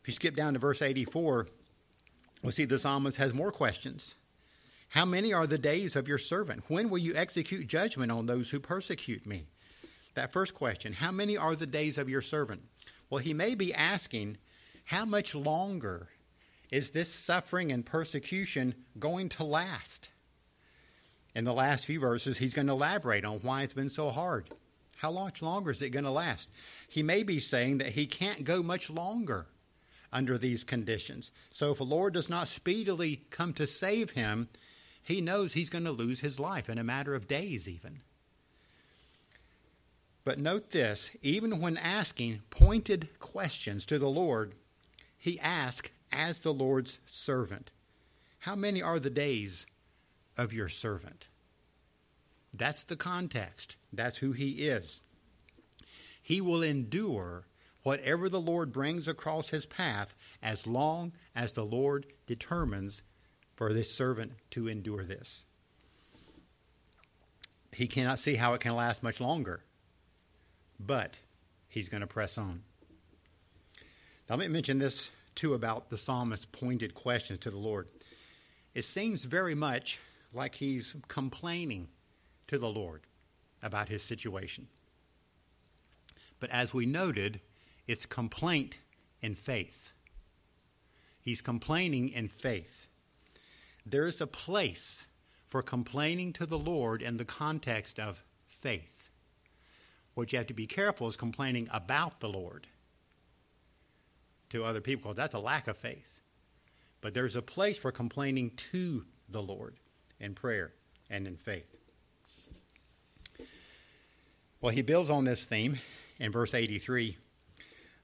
If 0.00 0.08
you 0.08 0.14
skip 0.14 0.36
down 0.36 0.54
to 0.54 0.58
verse 0.58 0.80
84, 0.80 1.48
we'll 2.42 2.50
see 2.50 2.64
the 2.64 2.78
psalmist 2.78 3.18
has 3.18 3.34
more 3.34 3.52
questions. 3.52 4.14
How 4.92 5.06
many 5.06 5.32
are 5.32 5.46
the 5.46 5.56
days 5.56 5.96
of 5.96 6.06
your 6.06 6.18
servant? 6.18 6.64
When 6.68 6.90
will 6.90 6.98
you 6.98 7.14
execute 7.14 7.66
judgment 7.66 8.12
on 8.12 8.26
those 8.26 8.50
who 8.50 8.60
persecute 8.60 9.26
me? 9.26 9.46
That 10.12 10.34
first 10.34 10.52
question, 10.52 10.92
how 10.92 11.10
many 11.10 11.34
are 11.34 11.56
the 11.56 11.66
days 11.66 11.96
of 11.96 12.10
your 12.10 12.20
servant? 12.20 12.64
Well, 13.08 13.20
he 13.20 13.32
may 13.32 13.54
be 13.54 13.72
asking, 13.72 14.36
how 14.84 15.06
much 15.06 15.34
longer 15.34 16.08
is 16.70 16.90
this 16.90 17.10
suffering 17.10 17.72
and 17.72 17.86
persecution 17.86 18.74
going 18.98 19.30
to 19.30 19.44
last? 19.44 20.10
In 21.34 21.44
the 21.44 21.54
last 21.54 21.86
few 21.86 21.98
verses, 21.98 22.36
he's 22.36 22.52
going 22.52 22.66
to 22.66 22.74
elaborate 22.74 23.24
on 23.24 23.38
why 23.38 23.62
it's 23.62 23.72
been 23.72 23.88
so 23.88 24.10
hard. 24.10 24.50
How 24.96 25.10
much 25.10 25.40
longer 25.40 25.70
is 25.70 25.80
it 25.80 25.88
going 25.88 26.04
to 26.04 26.10
last? 26.10 26.50
He 26.86 27.02
may 27.02 27.22
be 27.22 27.40
saying 27.40 27.78
that 27.78 27.92
he 27.92 28.06
can't 28.06 28.44
go 28.44 28.62
much 28.62 28.90
longer 28.90 29.46
under 30.12 30.36
these 30.36 30.64
conditions. 30.64 31.32
So 31.48 31.72
if 31.72 31.78
the 31.78 31.84
Lord 31.84 32.12
does 32.12 32.28
not 32.28 32.46
speedily 32.46 33.22
come 33.30 33.54
to 33.54 33.66
save 33.66 34.10
him, 34.10 34.50
he 35.02 35.20
knows 35.20 35.52
he's 35.52 35.70
going 35.70 35.84
to 35.84 35.90
lose 35.90 36.20
his 36.20 36.38
life 36.38 36.70
in 36.70 36.78
a 36.78 36.84
matter 36.84 37.14
of 37.14 37.28
days, 37.28 37.68
even. 37.68 38.00
But 40.24 40.38
note 40.38 40.70
this 40.70 41.10
even 41.22 41.60
when 41.60 41.76
asking 41.76 42.42
pointed 42.50 43.08
questions 43.18 43.84
to 43.86 43.98
the 43.98 44.08
Lord, 44.08 44.54
he 45.18 45.40
asks 45.40 45.90
as 46.12 46.40
the 46.40 46.54
Lord's 46.54 47.00
servant. 47.06 47.70
How 48.40 48.54
many 48.54 48.82
are 48.82 48.98
the 48.98 49.10
days 49.10 49.66
of 50.36 50.52
your 50.52 50.68
servant? 50.68 51.28
That's 52.52 52.84
the 52.84 52.96
context. 52.96 53.76
That's 53.92 54.18
who 54.18 54.32
he 54.32 54.66
is. 54.68 55.00
He 56.22 56.40
will 56.40 56.62
endure 56.62 57.46
whatever 57.82 58.28
the 58.28 58.40
Lord 58.40 58.72
brings 58.72 59.08
across 59.08 59.48
his 59.48 59.66
path 59.66 60.14
as 60.42 60.66
long 60.66 61.12
as 61.34 61.52
the 61.52 61.64
Lord 61.64 62.06
determines 62.26 63.02
for 63.62 63.72
this 63.72 63.94
servant 63.94 64.32
to 64.50 64.66
endure 64.66 65.04
this. 65.04 65.44
He 67.70 67.86
cannot 67.86 68.18
see 68.18 68.34
how 68.34 68.54
it 68.54 68.60
can 68.60 68.74
last 68.74 69.04
much 69.04 69.20
longer, 69.20 69.62
but 70.80 71.14
he's 71.68 71.88
going 71.88 72.00
to 72.00 72.08
press 72.08 72.36
on. 72.36 72.64
Now, 74.28 74.34
let 74.34 74.38
me 74.40 74.48
mention 74.48 74.80
this 74.80 75.10
too 75.36 75.54
about 75.54 75.90
the 75.90 75.96
psalmist's 75.96 76.44
pointed 76.44 76.94
questions 76.94 77.38
to 77.38 77.50
the 77.52 77.56
Lord. 77.56 77.86
It 78.74 78.82
seems 78.82 79.22
very 79.22 79.54
much 79.54 80.00
like 80.32 80.56
he's 80.56 80.96
complaining 81.06 81.86
to 82.48 82.58
the 82.58 82.68
Lord 82.68 83.02
about 83.62 83.88
his 83.88 84.02
situation. 84.02 84.66
But 86.40 86.50
as 86.50 86.74
we 86.74 86.84
noted, 86.84 87.40
it's 87.86 88.06
complaint 88.06 88.78
in 89.20 89.36
faith. 89.36 89.92
He's 91.20 91.40
complaining 91.40 92.08
in 92.08 92.26
faith. 92.26 92.88
There 93.84 94.06
is 94.06 94.20
a 94.20 94.26
place 94.26 95.06
for 95.46 95.62
complaining 95.62 96.32
to 96.34 96.46
the 96.46 96.58
Lord 96.58 97.02
in 97.02 97.16
the 97.16 97.24
context 97.24 97.98
of 97.98 98.24
faith. 98.48 99.10
What 100.14 100.32
you 100.32 100.38
have 100.38 100.46
to 100.48 100.54
be 100.54 100.66
careful 100.66 101.08
is 101.08 101.16
complaining 101.16 101.68
about 101.72 102.20
the 102.20 102.28
Lord 102.28 102.68
to 104.50 104.64
other 104.64 104.80
people, 104.80 105.10
because 105.10 105.16
that's 105.16 105.34
a 105.34 105.38
lack 105.38 105.66
of 105.66 105.76
faith. 105.76 106.20
But 107.00 107.14
there's 107.14 107.36
a 107.36 107.42
place 107.42 107.78
for 107.78 107.90
complaining 107.90 108.50
to 108.70 109.04
the 109.28 109.42
Lord 109.42 109.76
in 110.20 110.34
prayer 110.34 110.72
and 111.10 111.26
in 111.26 111.36
faith. 111.36 111.74
Well, 114.60 114.72
he 114.72 114.82
builds 114.82 115.10
on 115.10 115.24
this 115.24 115.44
theme 115.44 115.80
in 116.18 116.30
verse 116.30 116.54
83 116.54 117.16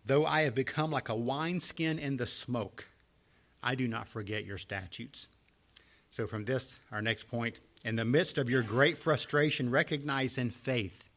Though 0.04 0.26
I 0.26 0.42
have 0.42 0.54
become 0.54 0.90
like 0.90 1.08
a 1.08 1.14
wineskin 1.14 1.98
in 1.98 2.16
the 2.16 2.26
smoke, 2.26 2.88
I 3.62 3.74
do 3.74 3.86
not 3.86 4.08
forget 4.08 4.44
your 4.44 4.58
statutes. 4.58 5.28
So, 6.10 6.26
from 6.26 6.44
this, 6.44 6.80
our 6.90 7.02
next 7.02 7.28
point, 7.28 7.60
in 7.84 7.96
the 7.96 8.04
midst 8.04 8.38
of 8.38 8.50
your 8.50 8.62
great 8.62 8.98
frustration, 8.98 9.70
recognize 9.70 10.38
in 10.38 10.50
faith 10.50 11.08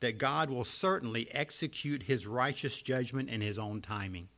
that 0.00 0.18
God 0.18 0.50
will 0.50 0.64
certainly 0.64 1.28
execute 1.32 2.04
his 2.04 2.26
righteous 2.26 2.80
judgment 2.82 3.28
in 3.28 3.40
his 3.40 3.58
own 3.58 3.80
timing. 3.80 4.28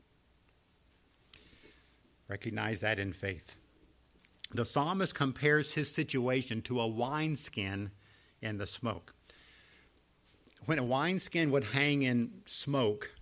Recognize 2.28 2.80
that 2.80 2.98
in 2.98 3.12
faith. 3.12 3.56
The 4.54 4.64
psalmist 4.64 5.14
compares 5.14 5.74
his 5.74 5.90
situation 5.92 6.62
to 6.62 6.80
a 6.80 6.86
wineskin 6.86 7.90
in 8.40 8.58
the 8.58 8.66
smoke 8.66 9.14
when 10.66 10.78
a 10.78 10.84
wineskin 10.84 11.50
would 11.50 11.64
hang 11.64 12.02
in 12.02 12.30
smoke, 12.46 13.12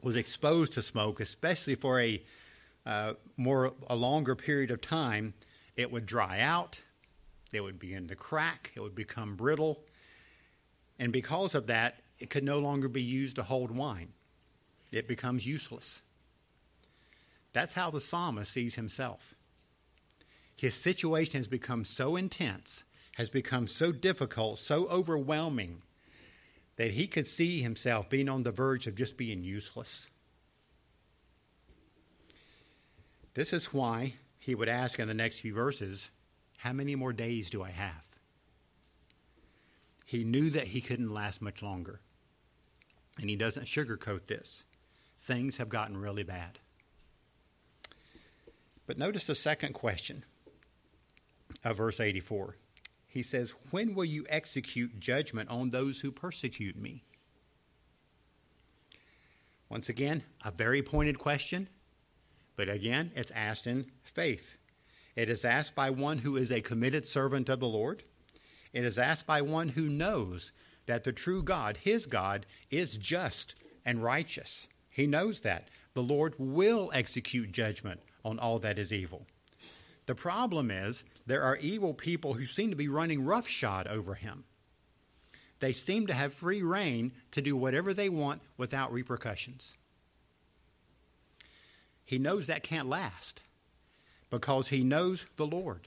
was 0.00 0.16
exposed 0.16 0.72
to 0.74 0.82
smoke, 0.82 1.20
especially 1.20 1.74
for 1.74 2.00
a 2.00 2.22
uh, 2.90 3.14
more 3.36 3.72
a 3.88 3.94
longer 3.94 4.34
period 4.34 4.72
of 4.72 4.80
time, 4.80 5.32
it 5.76 5.92
would 5.92 6.06
dry 6.06 6.40
out, 6.40 6.80
it 7.52 7.60
would 7.60 7.78
begin 7.78 8.08
to 8.08 8.16
crack, 8.16 8.72
it 8.74 8.80
would 8.80 8.96
become 8.96 9.36
brittle, 9.36 9.84
and 10.98 11.12
because 11.12 11.54
of 11.54 11.68
that, 11.68 12.00
it 12.18 12.30
could 12.30 12.42
no 12.42 12.58
longer 12.58 12.88
be 12.88 13.00
used 13.00 13.36
to 13.36 13.44
hold 13.44 13.70
wine. 13.70 14.08
It 14.90 15.06
becomes 15.06 15.46
useless. 15.46 16.02
That's 17.52 17.74
how 17.74 17.90
the 17.90 18.00
psalmist 18.00 18.52
sees 18.52 18.74
himself. 18.74 19.36
His 20.56 20.74
situation 20.74 21.38
has 21.38 21.46
become 21.46 21.84
so 21.84 22.16
intense, 22.16 22.82
has 23.14 23.30
become 23.30 23.68
so 23.68 23.92
difficult, 23.92 24.58
so 24.58 24.88
overwhelming 24.88 25.82
that 26.74 26.90
he 26.90 27.06
could 27.06 27.28
see 27.28 27.62
himself 27.62 28.10
being 28.10 28.28
on 28.28 28.42
the 28.42 28.50
verge 28.50 28.88
of 28.88 28.96
just 28.96 29.16
being 29.16 29.44
useless. 29.44 30.08
This 33.40 33.54
is 33.54 33.72
why 33.72 34.16
he 34.38 34.54
would 34.54 34.68
ask 34.68 34.98
in 34.98 35.08
the 35.08 35.14
next 35.14 35.40
few 35.40 35.54
verses, 35.54 36.10
How 36.58 36.74
many 36.74 36.94
more 36.94 37.14
days 37.14 37.48
do 37.48 37.62
I 37.62 37.70
have? 37.70 38.06
He 40.04 40.24
knew 40.24 40.50
that 40.50 40.66
he 40.66 40.82
couldn't 40.82 41.14
last 41.14 41.40
much 41.40 41.62
longer. 41.62 42.02
And 43.18 43.30
he 43.30 43.36
doesn't 43.36 43.64
sugarcoat 43.64 44.26
this. 44.26 44.64
Things 45.18 45.56
have 45.56 45.70
gotten 45.70 45.96
really 45.96 46.22
bad. 46.22 46.58
But 48.86 48.98
notice 48.98 49.26
the 49.26 49.34
second 49.34 49.72
question 49.72 50.26
of 51.64 51.78
verse 51.78 51.98
84 51.98 52.58
he 53.06 53.22
says, 53.22 53.54
When 53.70 53.94
will 53.94 54.04
you 54.04 54.26
execute 54.28 55.00
judgment 55.00 55.48
on 55.48 55.70
those 55.70 56.02
who 56.02 56.12
persecute 56.12 56.76
me? 56.76 57.04
Once 59.70 59.88
again, 59.88 60.24
a 60.44 60.50
very 60.50 60.82
pointed 60.82 61.18
question, 61.18 61.70
but 62.60 62.68
again, 62.68 63.10
it's 63.16 63.30
asked 63.30 63.66
in 63.66 63.86
faith. 64.02 64.58
It 65.16 65.30
is 65.30 65.46
asked 65.46 65.74
by 65.74 65.88
one 65.88 66.18
who 66.18 66.36
is 66.36 66.52
a 66.52 66.60
committed 66.60 67.06
servant 67.06 67.48
of 67.48 67.58
the 67.58 67.66
Lord. 67.66 68.02
It 68.74 68.84
is 68.84 68.98
asked 68.98 69.26
by 69.26 69.40
one 69.40 69.70
who 69.70 69.88
knows 69.88 70.52
that 70.84 71.04
the 71.04 71.12
true 71.14 71.42
God, 71.42 71.78
his 71.78 72.04
God, 72.04 72.44
is 72.70 72.98
just 72.98 73.54
and 73.82 74.04
righteous. 74.04 74.68
He 74.90 75.06
knows 75.06 75.40
that. 75.40 75.68
The 75.94 76.02
Lord 76.02 76.34
will 76.36 76.90
execute 76.92 77.50
judgment 77.50 78.02
on 78.26 78.38
all 78.38 78.58
that 78.58 78.78
is 78.78 78.92
evil. 78.92 79.26
The 80.04 80.14
problem 80.14 80.70
is 80.70 81.02
there 81.24 81.42
are 81.42 81.56
evil 81.56 81.94
people 81.94 82.34
who 82.34 82.44
seem 82.44 82.68
to 82.68 82.76
be 82.76 82.88
running 82.88 83.24
roughshod 83.24 83.86
over 83.86 84.16
him. 84.16 84.44
They 85.60 85.72
seem 85.72 86.06
to 86.08 86.12
have 86.12 86.34
free 86.34 86.60
rein 86.60 87.12
to 87.30 87.40
do 87.40 87.56
whatever 87.56 87.94
they 87.94 88.10
want 88.10 88.42
without 88.58 88.92
repercussions. 88.92 89.78
He 92.10 92.18
knows 92.18 92.48
that 92.48 92.64
can't 92.64 92.88
last 92.88 93.40
because 94.30 94.66
he 94.66 94.82
knows 94.82 95.28
the 95.36 95.46
Lord. 95.46 95.86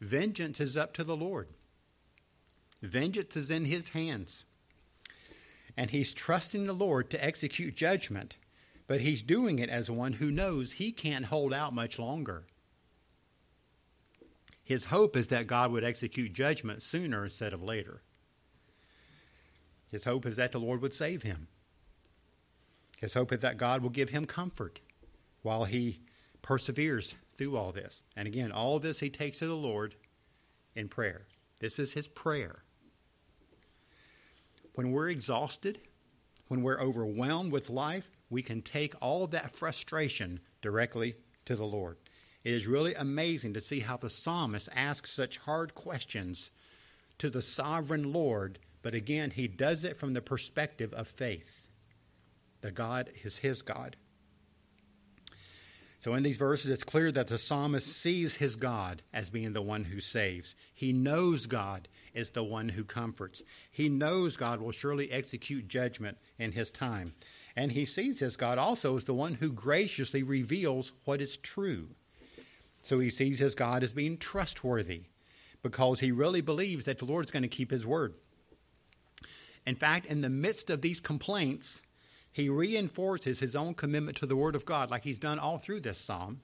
Vengeance 0.00 0.58
is 0.58 0.76
up 0.76 0.92
to 0.94 1.04
the 1.04 1.16
Lord, 1.16 1.46
vengeance 2.82 3.36
is 3.36 3.48
in 3.48 3.66
his 3.66 3.90
hands. 3.90 4.44
And 5.76 5.90
he's 5.90 6.12
trusting 6.12 6.66
the 6.66 6.72
Lord 6.72 7.10
to 7.10 7.24
execute 7.24 7.76
judgment, 7.76 8.38
but 8.88 9.00
he's 9.00 9.22
doing 9.22 9.60
it 9.60 9.70
as 9.70 9.88
one 9.88 10.14
who 10.14 10.32
knows 10.32 10.72
he 10.72 10.90
can't 10.90 11.26
hold 11.26 11.54
out 11.54 11.72
much 11.72 12.00
longer. 12.00 12.46
His 14.64 14.86
hope 14.86 15.16
is 15.16 15.28
that 15.28 15.46
God 15.46 15.70
would 15.70 15.84
execute 15.84 16.32
judgment 16.32 16.82
sooner 16.82 17.22
instead 17.22 17.52
of 17.52 17.62
later. 17.62 18.02
His 19.92 20.02
hope 20.02 20.26
is 20.26 20.34
that 20.38 20.50
the 20.50 20.58
Lord 20.58 20.82
would 20.82 20.92
save 20.92 21.22
him. 21.22 21.46
His 22.98 23.14
hope 23.14 23.32
is 23.32 23.42
that 23.42 23.58
God 23.58 23.80
will 23.80 23.90
give 23.90 24.08
him 24.08 24.24
comfort 24.24 24.80
while 25.42 25.64
he 25.64 26.00
perseveres 26.42 27.14
through 27.34 27.56
all 27.56 27.72
this. 27.72 28.02
And 28.16 28.26
again, 28.26 28.52
all 28.52 28.78
this 28.78 29.00
he 29.00 29.10
takes 29.10 29.38
to 29.38 29.46
the 29.46 29.54
Lord 29.54 29.94
in 30.74 30.88
prayer. 30.88 31.26
This 31.60 31.78
is 31.78 31.92
his 31.92 32.08
prayer. 32.08 32.64
When 34.74 34.92
we're 34.92 35.08
exhausted, 35.08 35.80
when 36.46 36.62
we're 36.62 36.80
overwhelmed 36.80 37.52
with 37.52 37.68
life, 37.68 38.10
we 38.30 38.42
can 38.42 38.62
take 38.62 38.94
all 39.00 39.26
that 39.26 39.54
frustration 39.54 40.40
directly 40.62 41.16
to 41.44 41.56
the 41.56 41.64
Lord. 41.64 41.98
It 42.44 42.54
is 42.54 42.66
really 42.66 42.94
amazing 42.94 43.54
to 43.54 43.60
see 43.60 43.80
how 43.80 43.96
the 43.96 44.10
psalmist 44.10 44.68
asks 44.74 45.10
such 45.10 45.38
hard 45.38 45.74
questions 45.74 46.50
to 47.18 47.28
the 47.28 47.42
sovereign 47.42 48.12
Lord, 48.12 48.58
but 48.82 48.94
again, 48.94 49.30
he 49.30 49.48
does 49.48 49.84
it 49.84 49.96
from 49.96 50.14
the 50.14 50.22
perspective 50.22 50.92
of 50.94 51.08
faith. 51.08 51.68
The 52.60 52.70
God 52.70 53.10
is 53.24 53.38
his 53.38 53.62
God. 53.62 53.96
So, 56.00 56.14
in 56.14 56.22
these 56.22 56.36
verses, 56.36 56.70
it's 56.70 56.84
clear 56.84 57.10
that 57.10 57.26
the 57.26 57.38
psalmist 57.38 57.88
sees 57.88 58.36
his 58.36 58.54
God 58.54 59.02
as 59.12 59.30
being 59.30 59.52
the 59.52 59.62
one 59.62 59.84
who 59.84 59.98
saves. 59.98 60.54
He 60.72 60.92
knows 60.92 61.46
God 61.46 61.88
is 62.14 62.30
the 62.30 62.44
one 62.44 62.68
who 62.70 62.84
comforts. 62.84 63.42
He 63.68 63.88
knows 63.88 64.36
God 64.36 64.60
will 64.60 64.70
surely 64.70 65.10
execute 65.10 65.66
judgment 65.66 66.16
in 66.38 66.52
his 66.52 66.70
time. 66.70 67.14
And 67.56 67.72
he 67.72 67.84
sees 67.84 68.20
his 68.20 68.36
God 68.36 68.58
also 68.58 68.96
as 68.96 69.06
the 69.06 69.14
one 69.14 69.34
who 69.34 69.50
graciously 69.50 70.22
reveals 70.22 70.92
what 71.04 71.20
is 71.20 71.36
true. 71.36 71.88
So 72.82 73.00
he 73.00 73.10
sees 73.10 73.40
his 73.40 73.56
God 73.56 73.82
as 73.82 73.92
being 73.92 74.18
trustworthy 74.18 75.02
because 75.62 75.98
he 75.98 76.12
really 76.12 76.40
believes 76.40 76.84
that 76.84 76.98
the 76.98 77.06
Lord 77.06 77.24
is 77.24 77.32
going 77.32 77.42
to 77.42 77.48
keep 77.48 77.72
his 77.72 77.84
word. 77.84 78.14
In 79.66 79.74
fact, 79.74 80.06
in 80.06 80.20
the 80.20 80.30
midst 80.30 80.70
of 80.70 80.80
these 80.80 81.00
complaints, 81.00 81.82
he 82.38 82.48
reinforces 82.48 83.40
his 83.40 83.56
own 83.56 83.74
commitment 83.74 84.16
to 84.16 84.24
the 84.26 84.36
word 84.36 84.54
of 84.54 84.64
God 84.64 84.92
like 84.92 85.02
he's 85.02 85.18
done 85.18 85.40
all 85.40 85.58
through 85.58 85.80
this 85.80 85.98
psalm. 85.98 86.40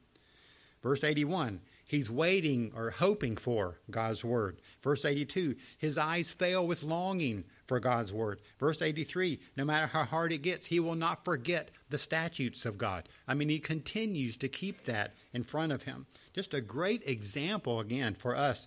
Verse 0.83 1.05
81, 1.05 1.61
he's 1.87 2.11
waiting 2.11 2.73
or 2.75 2.91
hoping 2.91 3.37
for 3.37 3.79
God's 3.89 4.25
word. 4.25 4.59
Verse 4.83 5.05
82, 5.05 5.55
his 5.79 5.97
eyes 5.97 6.33
fail 6.33 6.67
with 6.67 6.83
longing 6.83 7.45
for 7.69 7.79
God's 7.79 8.13
word. 8.13 8.41
Verse 8.59 8.83
83 8.83 9.39
no 9.57 9.65
matter 9.65 9.87
how 9.87 10.03
hard 10.03 10.33
it 10.33 10.43
gets, 10.43 10.67
he 10.67 10.81
will 10.81 10.97
not 10.97 11.25
forget 11.25 11.71
the 11.91 11.97
statutes 11.97 12.67
of 12.67 12.77
God. 12.77 13.09
I 13.29 13.35
mean, 13.35 13.49
he 13.49 13.61
continues 13.61 14.37
to 14.39 14.49
keep 14.49 14.83
that 14.83 15.15
in 15.33 15.45
front 15.45 15.71
of 15.71 15.85
him. 15.85 16.07
Just 16.35 16.55
a 16.55 16.61
great 16.61 17.07
example, 17.07 17.79
again, 17.79 18.15
for 18.15 18.37
us 18.37 18.67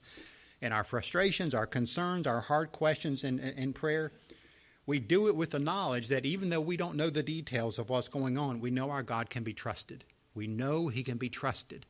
in 0.62 0.72
our 0.72 0.86
frustrations, 0.86 1.54
our 1.54 1.68
concerns, 1.68 2.26
our 2.26 2.40
hard 2.40 2.72
questions 2.72 3.26
in, 3.26 3.38
in 3.40 3.74
prayer. 3.74 4.13
We 4.88 5.00
do 5.00 5.28
it 5.28 5.36
with 5.36 5.52
the 5.52 5.60
knowledge 5.60 6.08
that 6.08 6.26
even 6.26 6.50
though 6.50 6.62
we 6.62 6.78
don't 6.78 6.95
know 6.95 7.10
the 7.10 7.21
details 7.21 7.78
of 7.78 7.89
what's 7.89 8.08
going 8.08 8.38
on, 8.38 8.62
we 8.62 8.71
know 8.71 8.89
our 8.89 9.04
God 9.04 9.30
can 9.30 9.43
be 9.43 9.54
trusted. 9.54 10.06
We 10.34 10.47
know 10.47 10.88
he 10.88 11.04
can 11.04 11.17
be 11.17 11.30
trusted. 11.30 11.86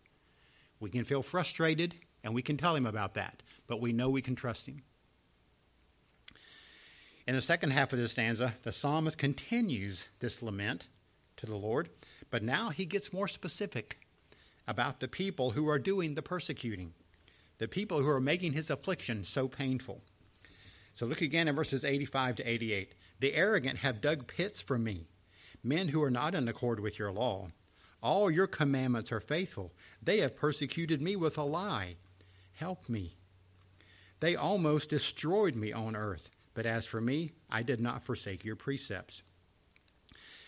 We 0.79 0.89
can 0.89 1.03
feel 1.03 1.21
frustrated, 1.21 1.95
and 2.23 2.33
we 2.33 2.41
can 2.41 2.57
tell 2.57 2.75
him 2.75 2.87
about 2.87 3.13
that, 3.13 3.43
but 3.67 3.79
we 3.79 3.93
know 3.93 4.09
we 4.09 4.23
can 4.23 4.35
trust 4.35 4.67
him. 4.67 4.81
In 7.27 7.35
the 7.35 7.41
second 7.41 7.71
half 7.71 7.93
of 7.93 7.99
this 7.99 8.13
stanza, 8.13 8.55
the 8.63 8.71
psalmist 8.71 9.17
continues 9.17 10.07
this 10.19 10.41
lament 10.41 10.87
to 11.35 11.45
the 11.45 11.55
Lord, 11.55 11.89
but 12.31 12.41
now 12.41 12.69
he 12.69 12.85
gets 12.85 13.13
more 13.13 13.27
specific 13.27 13.99
about 14.67 15.01
the 15.01 15.07
people 15.07 15.51
who 15.51 15.69
are 15.69 15.77
doing 15.77 16.15
the 16.15 16.21
persecuting, 16.23 16.93
the 17.59 17.67
people 17.67 18.01
who 18.01 18.09
are 18.09 18.19
making 18.19 18.53
his 18.53 18.71
affliction 18.71 19.23
so 19.23 19.47
painful. 19.47 20.01
So 20.97 21.05
look 21.05 21.21
again 21.21 21.47
in 21.47 21.53
verses 21.53 21.85
85 21.85 22.37
to 22.37 22.49
88. 22.49 22.95
The 23.19 23.35
arrogant 23.35 23.77
have 23.77 24.01
dug 24.01 24.25
pits 24.25 24.61
for 24.61 24.79
me, 24.79 25.05
men 25.63 25.89
who 25.89 26.01
are 26.01 26.09
not 26.09 26.33
in 26.33 26.47
accord 26.47 26.79
with 26.79 26.97
your 26.97 27.11
law. 27.11 27.49
All 28.01 28.31
your 28.31 28.47
commandments 28.47 29.11
are 29.11 29.19
faithful. 29.19 29.73
They 30.01 30.21
have 30.21 30.35
persecuted 30.35 30.99
me 30.99 31.15
with 31.15 31.37
a 31.37 31.43
lie. 31.43 31.97
Help 32.53 32.89
me. 32.89 33.15
They 34.21 34.35
almost 34.35 34.89
destroyed 34.89 35.55
me 35.55 35.71
on 35.71 35.95
earth. 35.95 36.31
But 36.55 36.65
as 36.65 36.87
for 36.87 36.99
me, 36.99 37.33
I 37.47 37.61
did 37.61 37.79
not 37.79 38.01
forsake 38.01 38.43
your 38.43 38.55
precepts. 38.55 39.21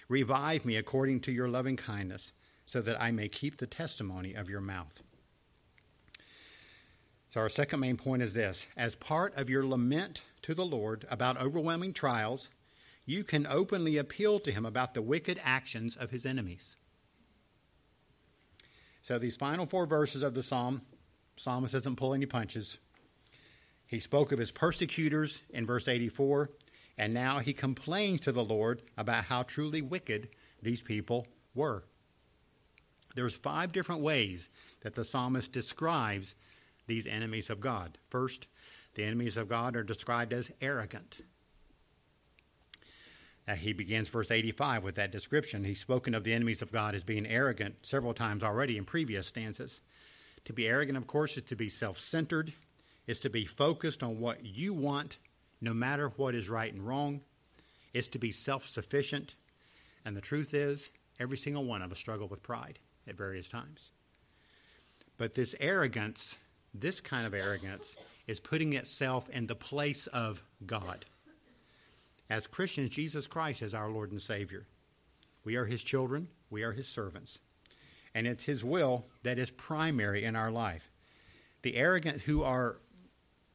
Revive 0.07 0.65
me 0.65 0.77
according 0.77 1.19
to 1.19 1.31
your 1.31 1.47
loving 1.47 1.77
kindness, 1.77 2.33
so 2.65 2.81
that 2.81 2.99
I 2.99 3.11
may 3.11 3.29
keep 3.29 3.57
the 3.57 3.67
testimony 3.67 4.33
of 4.33 4.49
your 4.49 4.61
mouth. 4.61 5.03
So, 7.29 7.39
our 7.39 7.49
second 7.49 7.81
main 7.81 7.97
point 7.97 8.23
is 8.23 8.33
this 8.33 8.65
as 8.75 8.95
part 8.95 9.37
of 9.37 9.47
your 9.51 9.63
lament 9.63 10.23
to 10.43 10.53
the 10.53 10.65
Lord 10.65 11.05
about 11.09 11.39
overwhelming 11.39 11.93
trials, 11.93 12.49
you 13.05 13.23
can 13.23 13.47
openly 13.47 13.97
appeal 13.97 14.39
to 14.39 14.51
Him 14.51 14.65
about 14.65 14.93
the 14.93 15.01
wicked 15.01 15.39
actions 15.43 15.95
of 15.95 16.11
His 16.11 16.25
enemies. 16.25 16.75
So, 19.01 19.17
these 19.17 19.37
final 19.37 19.65
four 19.65 19.85
verses 19.85 20.21
of 20.21 20.35
the 20.35 20.43
psalm, 20.43 20.81
psalmist 21.35 21.73
doesn't 21.73 21.95
pull 21.95 22.13
any 22.13 22.25
punches. 22.25 22.79
He 23.87 23.99
spoke 23.99 24.31
of 24.31 24.37
his 24.37 24.51
persecutors 24.51 25.41
in 25.49 25.65
verse 25.65 25.87
84, 25.87 26.51
and 26.95 27.11
now 27.11 27.39
he 27.39 27.53
complains 27.53 28.21
to 28.21 28.31
the 28.31 28.43
Lord 28.43 28.83
about 28.95 29.25
how 29.25 29.41
truly 29.41 29.81
wicked 29.81 30.29
these 30.61 30.83
people 30.83 31.25
were. 31.55 31.85
There's 33.15 33.35
five 33.35 33.71
different 33.73 34.01
ways 34.01 34.49
that 34.81 34.93
the 34.93 35.03
psalmist 35.03 35.51
describes 35.51 36.35
these 36.85 37.07
enemies 37.07 37.49
of 37.49 37.59
God. 37.59 37.97
First, 38.09 38.47
the 38.95 39.03
enemies 39.03 39.37
of 39.37 39.49
God 39.49 39.75
are 39.75 39.83
described 39.83 40.33
as 40.33 40.51
arrogant. 40.61 41.21
Now, 43.47 43.55
he 43.55 43.73
begins 43.73 44.09
verse 44.09 44.29
85 44.29 44.83
with 44.83 44.95
that 44.95 45.11
description. 45.11 45.63
He's 45.63 45.79
spoken 45.79 46.13
of 46.13 46.23
the 46.23 46.33
enemies 46.33 46.61
of 46.61 46.71
God 46.71 46.93
as 46.93 47.03
being 47.03 47.25
arrogant 47.25 47.77
several 47.81 48.13
times 48.13 48.43
already 48.43 48.77
in 48.77 48.85
previous 48.85 49.27
stanzas. 49.27 49.81
To 50.45 50.53
be 50.53 50.67
arrogant, 50.67 50.97
of 50.97 51.07
course, 51.07 51.35
is 51.35 51.43
to 51.43 51.55
be 51.55 51.67
self 51.67 51.97
centered, 51.97 52.53
is 53.07 53.19
to 53.21 53.29
be 53.29 53.45
focused 53.45 54.03
on 54.03 54.19
what 54.19 54.45
you 54.45 54.73
want, 54.73 55.17
no 55.61 55.73
matter 55.73 56.09
what 56.09 56.35
is 56.35 56.47
right 56.47 56.71
and 56.71 56.85
wrong. 56.85 57.21
is 57.91 58.07
to 58.09 58.19
be 58.19 58.31
self 58.31 58.65
sufficient. 58.65 59.35
And 60.05 60.15
the 60.15 60.21
truth 60.21 60.53
is, 60.53 60.91
every 61.19 61.37
single 61.37 61.65
one 61.65 61.81
of 61.81 61.91
us 61.91 61.97
struggle 61.97 62.27
with 62.27 62.43
pride 62.43 62.77
at 63.07 63.17
various 63.17 63.47
times. 63.47 63.91
But 65.17 65.33
this 65.33 65.55
arrogance, 65.59 66.37
this 66.73 67.01
kind 67.01 67.25
of 67.25 67.33
arrogance, 67.33 67.97
is 68.29 68.39
putting 68.39 68.73
itself 68.73 69.27
in 69.29 69.47
the 69.47 69.55
place 69.55 70.05
of 70.05 70.43
God. 70.63 71.05
As 72.29 72.45
Christians, 72.45 72.91
Jesus 72.91 73.25
Christ 73.25 73.63
is 73.63 73.73
our 73.73 73.89
Lord 73.89 74.11
and 74.11 74.21
Savior. 74.21 74.67
We 75.43 75.55
are 75.55 75.65
His 75.65 75.83
children, 75.83 76.27
we 76.47 76.61
are 76.61 76.73
His 76.73 76.87
servants. 76.87 77.39
And 78.13 78.27
it's 78.27 78.43
His 78.43 78.63
will 78.63 79.07
that 79.23 79.39
is 79.39 79.49
primary 79.49 80.23
in 80.23 80.35
our 80.35 80.51
life. 80.51 80.91
The 81.63 81.75
arrogant 81.75 82.21
who 82.21 82.43
are 82.43 82.77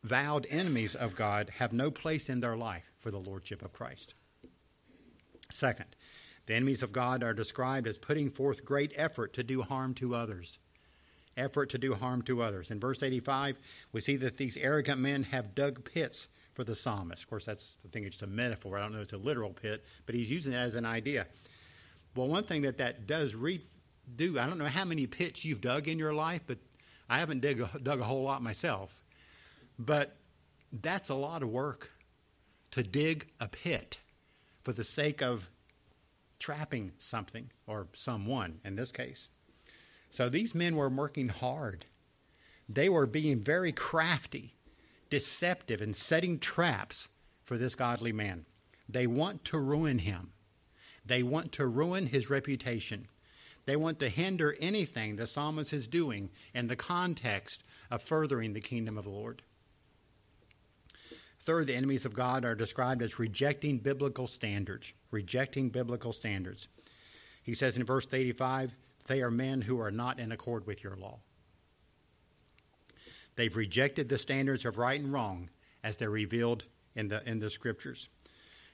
vowed 0.02 0.44
enemies 0.50 0.96
of 0.96 1.14
God 1.14 1.50
have 1.58 1.72
no 1.72 1.92
place 1.92 2.28
in 2.28 2.40
their 2.40 2.56
life 2.56 2.90
for 2.98 3.12
the 3.12 3.18
Lordship 3.18 3.62
of 3.62 3.72
Christ. 3.72 4.14
Second, 5.52 5.94
the 6.46 6.54
enemies 6.54 6.82
of 6.82 6.92
God 6.92 7.22
are 7.22 7.32
described 7.32 7.86
as 7.86 7.96
putting 7.96 8.28
forth 8.28 8.64
great 8.64 8.92
effort 8.96 9.32
to 9.34 9.44
do 9.44 9.62
harm 9.62 9.94
to 9.94 10.16
others. 10.16 10.58
Effort 11.36 11.70
to 11.70 11.78
do 11.78 11.94
harm 11.94 12.22
to 12.22 12.42
others. 12.42 12.70
In 12.70 12.78
verse 12.78 13.02
85, 13.02 13.58
we 13.92 14.00
see 14.00 14.16
that 14.16 14.36
these 14.36 14.56
arrogant 14.56 15.00
men 15.00 15.24
have 15.24 15.54
dug 15.54 15.84
pits 15.84 16.28
for 16.52 16.64
the 16.64 16.74
psalmist. 16.74 17.24
Of 17.24 17.28
course, 17.30 17.46
that's 17.46 17.78
I 17.84 17.88
think 17.88 18.06
it's 18.06 18.16
just 18.16 18.22
a 18.22 18.32
metaphor. 18.32 18.78
I 18.78 18.82
don't 18.82 18.92
know 18.92 18.98
if 18.98 19.04
it's 19.04 19.12
a 19.12 19.18
literal 19.18 19.50
pit, 19.50 19.84
but 20.06 20.14
he's 20.14 20.30
using 20.30 20.52
it 20.52 20.56
as 20.56 20.74
an 20.76 20.86
idea. 20.86 21.26
Well, 22.14 22.28
one 22.28 22.44
thing 22.44 22.62
that 22.62 22.78
that 22.78 23.06
does 23.06 23.34
read, 23.34 23.64
do, 24.14 24.38
I 24.38 24.46
don't 24.46 24.58
know 24.58 24.66
how 24.66 24.84
many 24.84 25.06
pits 25.06 25.44
you've 25.44 25.60
dug 25.60 25.88
in 25.88 25.98
your 25.98 26.14
life, 26.14 26.44
but 26.46 26.58
I 27.08 27.18
haven't 27.18 27.40
dug 27.40 27.60
a, 27.60 27.78
dug 27.80 28.00
a 28.00 28.04
whole 28.04 28.22
lot 28.22 28.42
myself. 28.42 29.02
But 29.78 30.16
that's 30.72 31.08
a 31.08 31.14
lot 31.14 31.42
of 31.42 31.48
work 31.48 31.90
to 32.70 32.82
dig 32.82 33.28
a 33.40 33.48
pit 33.48 33.98
for 34.62 34.72
the 34.72 34.84
sake 34.84 35.22
of 35.22 35.50
trapping 36.38 36.92
something 36.98 37.50
or 37.66 37.88
someone 37.92 38.60
in 38.64 38.76
this 38.76 38.92
case. 38.92 39.28
So 40.14 40.28
these 40.28 40.54
men 40.54 40.76
were 40.76 40.88
working 40.88 41.28
hard. 41.28 41.86
They 42.68 42.88
were 42.88 43.04
being 43.04 43.40
very 43.40 43.72
crafty, 43.72 44.54
deceptive, 45.10 45.80
and 45.80 45.96
setting 45.96 46.38
traps 46.38 47.08
for 47.42 47.58
this 47.58 47.74
godly 47.74 48.12
man. 48.12 48.44
They 48.88 49.08
want 49.08 49.44
to 49.46 49.58
ruin 49.58 49.98
him. 49.98 50.30
They 51.04 51.24
want 51.24 51.50
to 51.54 51.66
ruin 51.66 52.06
his 52.06 52.30
reputation. 52.30 53.08
They 53.66 53.74
want 53.74 53.98
to 53.98 54.08
hinder 54.08 54.54
anything 54.60 55.16
the 55.16 55.26
psalmist 55.26 55.72
is 55.72 55.88
doing 55.88 56.30
in 56.54 56.68
the 56.68 56.76
context 56.76 57.64
of 57.90 58.00
furthering 58.00 58.52
the 58.52 58.60
kingdom 58.60 58.96
of 58.96 59.02
the 59.02 59.10
Lord. 59.10 59.42
Third, 61.40 61.66
the 61.66 61.74
enemies 61.74 62.06
of 62.06 62.14
God 62.14 62.44
are 62.44 62.54
described 62.54 63.02
as 63.02 63.18
rejecting 63.18 63.78
biblical 63.78 64.28
standards. 64.28 64.92
Rejecting 65.10 65.70
biblical 65.70 66.12
standards. 66.12 66.68
He 67.42 67.52
says 67.52 67.76
in 67.76 67.84
verse 67.84 68.06
85, 68.12 68.76
they 69.06 69.22
are 69.22 69.30
men 69.30 69.62
who 69.62 69.80
are 69.80 69.90
not 69.90 70.18
in 70.18 70.32
accord 70.32 70.66
with 70.66 70.82
your 70.82 70.96
law. 70.96 71.20
They've 73.36 73.56
rejected 73.56 74.08
the 74.08 74.18
standards 74.18 74.64
of 74.64 74.78
right 74.78 75.00
and 75.00 75.12
wrong 75.12 75.50
as 75.82 75.96
they're 75.96 76.10
revealed 76.10 76.64
in 76.94 77.08
the, 77.08 77.28
in 77.28 77.38
the 77.38 77.50
scriptures. 77.50 78.08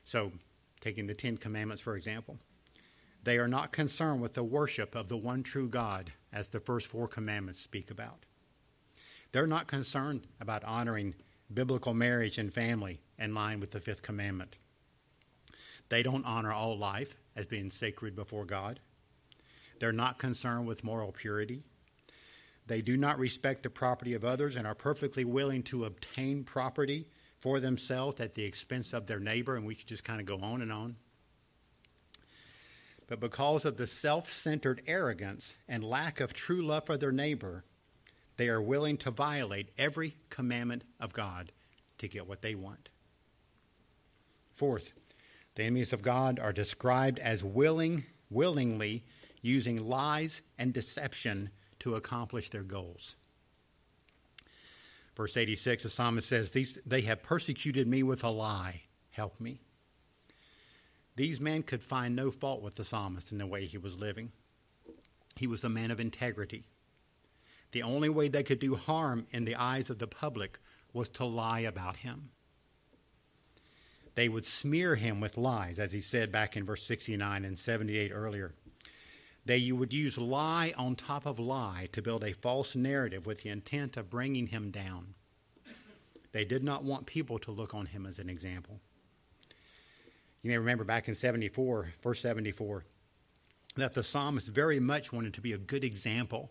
So, 0.04 0.32
taking 0.80 1.06
the 1.06 1.14
Ten 1.14 1.36
Commandments, 1.36 1.82
for 1.82 1.96
example, 1.96 2.38
they 3.22 3.38
are 3.38 3.48
not 3.48 3.72
concerned 3.72 4.20
with 4.20 4.34
the 4.34 4.44
worship 4.44 4.94
of 4.94 5.08
the 5.08 5.16
one 5.16 5.42
true 5.42 5.68
God 5.68 6.12
as 6.32 6.48
the 6.48 6.60
first 6.60 6.86
four 6.86 7.08
commandments 7.08 7.60
speak 7.60 7.90
about. 7.90 8.24
They're 9.32 9.46
not 9.46 9.66
concerned 9.66 10.26
about 10.40 10.64
honoring 10.64 11.14
biblical 11.52 11.94
marriage 11.94 12.38
and 12.38 12.52
family 12.52 13.00
in 13.18 13.34
line 13.34 13.60
with 13.60 13.72
the 13.72 13.80
fifth 13.80 14.02
commandment. 14.02 14.58
They 15.88 16.02
don't 16.02 16.24
honor 16.24 16.52
all 16.52 16.78
life 16.78 17.16
as 17.36 17.46
being 17.46 17.70
sacred 17.70 18.14
before 18.14 18.44
God. 18.44 18.80
They're 19.80 19.92
not 19.92 20.18
concerned 20.18 20.66
with 20.66 20.84
moral 20.84 21.10
purity. 21.10 21.64
They 22.66 22.82
do 22.82 22.96
not 22.96 23.18
respect 23.18 23.64
the 23.64 23.70
property 23.70 24.14
of 24.14 24.24
others 24.24 24.54
and 24.54 24.66
are 24.66 24.74
perfectly 24.74 25.24
willing 25.24 25.64
to 25.64 25.84
obtain 25.84 26.44
property 26.44 27.08
for 27.40 27.58
themselves 27.58 28.20
at 28.20 28.34
the 28.34 28.44
expense 28.44 28.92
of 28.92 29.06
their 29.06 29.18
neighbor, 29.18 29.56
and 29.56 29.66
we 29.66 29.74
could 29.74 29.88
just 29.88 30.04
kind 30.04 30.20
of 30.20 30.26
go 30.26 30.38
on 30.40 30.60
and 30.60 30.70
on. 30.70 30.96
But 33.08 33.18
because 33.18 33.64
of 33.64 33.76
the 33.76 33.86
self 33.88 34.28
centered 34.28 34.82
arrogance 34.86 35.56
and 35.66 35.82
lack 35.82 36.20
of 36.20 36.32
true 36.32 36.62
love 36.62 36.84
for 36.84 36.96
their 36.96 37.10
neighbor, 37.10 37.64
they 38.36 38.48
are 38.48 38.62
willing 38.62 38.98
to 38.98 39.10
violate 39.10 39.70
every 39.76 40.14
commandment 40.28 40.84
of 41.00 41.12
God 41.12 41.52
to 41.98 42.06
get 42.06 42.28
what 42.28 42.42
they 42.42 42.54
want. 42.54 42.90
Fourth, 44.52 44.92
the 45.54 45.64
enemies 45.64 45.92
of 45.92 46.02
God 46.02 46.38
are 46.38 46.52
described 46.52 47.18
as 47.18 47.42
willing, 47.42 48.04
willingly 48.28 49.04
using 49.42 49.88
lies 49.88 50.42
and 50.58 50.72
deception 50.72 51.50
to 51.80 51.94
accomplish 51.94 52.50
their 52.50 52.62
goals. 52.62 53.16
Verse 55.16 55.36
86, 55.36 55.82
the 55.82 55.90
psalmist 55.90 56.28
says, 56.28 56.50
These, 56.50 56.74
They 56.86 57.02
have 57.02 57.22
persecuted 57.22 57.86
me 57.88 58.02
with 58.02 58.24
a 58.24 58.30
lie. 58.30 58.82
Help 59.10 59.40
me. 59.40 59.60
These 61.16 61.40
men 61.40 61.62
could 61.62 61.82
find 61.82 62.16
no 62.16 62.30
fault 62.30 62.62
with 62.62 62.76
the 62.76 62.84
psalmist 62.84 63.32
in 63.32 63.38
the 63.38 63.46
way 63.46 63.66
he 63.66 63.76
was 63.76 63.98
living. 63.98 64.32
He 65.36 65.46
was 65.46 65.64
a 65.64 65.68
man 65.68 65.90
of 65.90 66.00
integrity. 66.00 66.64
The 67.72 67.82
only 67.82 68.08
way 68.08 68.28
they 68.28 68.42
could 68.42 68.58
do 68.58 68.74
harm 68.74 69.26
in 69.30 69.44
the 69.44 69.54
eyes 69.54 69.90
of 69.90 69.98
the 69.98 70.06
public 70.06 70.58
was 70.92 71.08
to 71.10 71.24
lie 71.24 71.60
about 71.60 71.96
him. 71.96 72.30
They 74.14 74.28
would 74.28 74.44
smear 74.44 74.96
him 74.96 75.20
with 75.20 75.38
lies, 75.38 75.78
as 75.78 75.92
he 75.92 76.00
said 76.00 76.32
back 76.32 76.56
in 76.56 76.64
verse 76.64 76.82
69 76.84 77.44
and 77.44 77.58
78 77.58 78.10
earlier. 78.12 78.54
They 79.44 79.72
would 79.72 79.92
use 79.92 80.18
lie 80.18 80.74
on 80.76 80.94
top 80.96 81.26
of 81.26 81.38
lie 81.38 81.88
to 81.92 82.02
build 82.02 82.22
a 82.22 82.34
false 82.34 82.76
narrative 82.76 83.26
with 83.26 83.42
the 83.42 83.50
intent 83.50 83.96
of 83.96 84.10
bringing 84.10 84.48
him 84.48 84.70
down. 84.70 85.14
They 86.32 86.44
did 86.44 86.62
not 86.62 86.84
want 86.84 87.06
people 87.06 87.38
to 87.40 87.50
look 87.50 87.74
on 87.74 87.86
him 87.86 88.06
as 88.06 88.18
an 88.18 88.28
example. 88.28 88.80
You 90.42 90.50
may 90.50 90.58
remember 90.58 90.84
back 90.84 91.08
in 91.08 91.14
74, 91.14 91.94
verse 92.02 92.20
74, 92.20 92.84
that 93.76 93.92
the 93.94 94.02
psalmist 94.02 94.48
very 94.48 94.80
much 94.80 95.12
wanted 95.12 95.34
to 95.34 95.40
be 95.40 95.52
a 95.52 95.58
good 95.58 95.84
example 95.84 96.50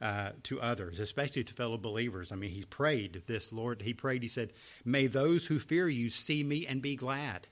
uh, 0.00 0.30
to 0.42 0.60
others, 0.60 1.00
especially 1.00 1.44
to 1.44 1.54
fellow 1.54 1.78
believers. 1.78 2.30
I 2.30 2.36
mean, 2.36 2.50
he 2.50 2.64
prayed 2.64 3.22
this, 3.26 3.52
Lord, 3.52 3.82
he 3.82 3.94
prayed, 3.94 4.22
he 4.22 4.28
said, 4.28 4.52
May 4.84 5.06
those 5.06 5.46
who 5.46 5.58
fear 5.58 5.88
you 5.88 6.08
see 6.08 6.42
me 6.42 6.66
and 6.66 6.82
be 6.82 6.96
glad, 6.96 7.46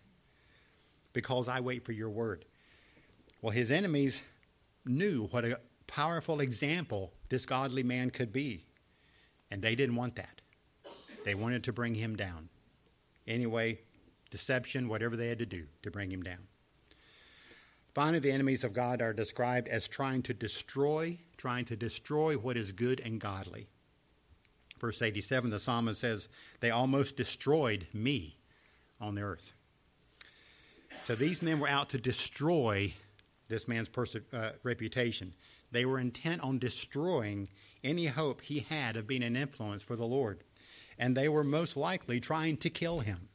because 1.13 1.49
I 1.49 1.61
wait 1.61 1.85
for 1.85 1.93
your 1.93 2.11
word. 2.11 2.45
Well, 3.41 3.53
his 3.53 3.71
enemies 3.71 4.23
knew 4.85 5.27
what 5.29 5.45
a 5.45 5.61
powerful 5.87 6.41
example 6.41 7.13
this 7.31 7.47
godly 7.47 7.83
man 7.83 8.11
could 8.11 8.33
be, 8.33 8.67
and 9.51 9.63
they 9.63 9.75
didn't 9.75 9.97
want 9.97 10.17
that. 10.17 10.41
They 11.25 11.35
wanted 11.35 11.65
to 11.65 11.73
bring 11.73 11.95
him 11.95 12.17
down. 12.17 12.49
Anyway, 13.27 13.81
deception, 14.31 14.89
whatever 14.89 15.17
they 15.17 15.29
had 15.29 15.39
to 15.39 15.47
do 15.47 15.67
to 15.83 15.91
bring 15.91 16.11
him 16.11 16.23
down. 16.23 16.49
Finally, 17.95 18.19
the 18.19 18.33
enemies 18.33 18.65
of 18.65 18.73
God 18.73 19.01
are 19.01 19.13
described 19.13 19.69
as 19.69 19.87
trying 19.87 20.23
to 20.23 20.35
destroy, 20.35 21.19
trying 21.37 21.65
to 21.67 21.77
destroy 21.77 22.35
what 22.35 22.57
is 22.57 22.73
good 22.73 23.01
and 23.01 23.21
godly. 23.21 23.69
Verse 24.81 25.01
87, 25.01 25.51
the 25.51 25.61
psalmist 25.61 26.01
says, 26.01 26.29
They 26.61 26.71
almost 26.71 27.17
destroyed 27.17 27.87
me 27.93 28.37
on 29.01 29.15
the 29.15 29.23
earth. 29.23 29.55
So 31.05 31.15
these 31.15 31.41
men 31.41 31.61
were 31.61 31.69
out 31.69 31.89
to 31.91 31.99
destroy 31.99 32.95
this 33.55 33.69
man's 33.69 33.89
perse- 33.89 34.17
uh, 34.33 34.51
reputation. 34.65 35.35
They 35.71 35.85
were 35.85 35.99
intent 35.99 36.43
on 36.43 36.59
destroying 36.59 37.49
any 37.85 38.07
hope 38.07 38.43
he 38.43 38.61
had 38.61 38.97
of 38.97 39.07
being 39.07 39.23
an 39.23 39.37
influence 39.37 39.83
for 39.83 39.95
the 39.95 40.05
Lord. 40.05 40.43
And 40.99 41.17
they 41.17 41.29
were 41.29 41.45
most 41.45 41.77
likely 41.77 42.19
trying 42.19 42.57
to 42.59 42.71
kill 42.71 43.01
him. 43.01 43.29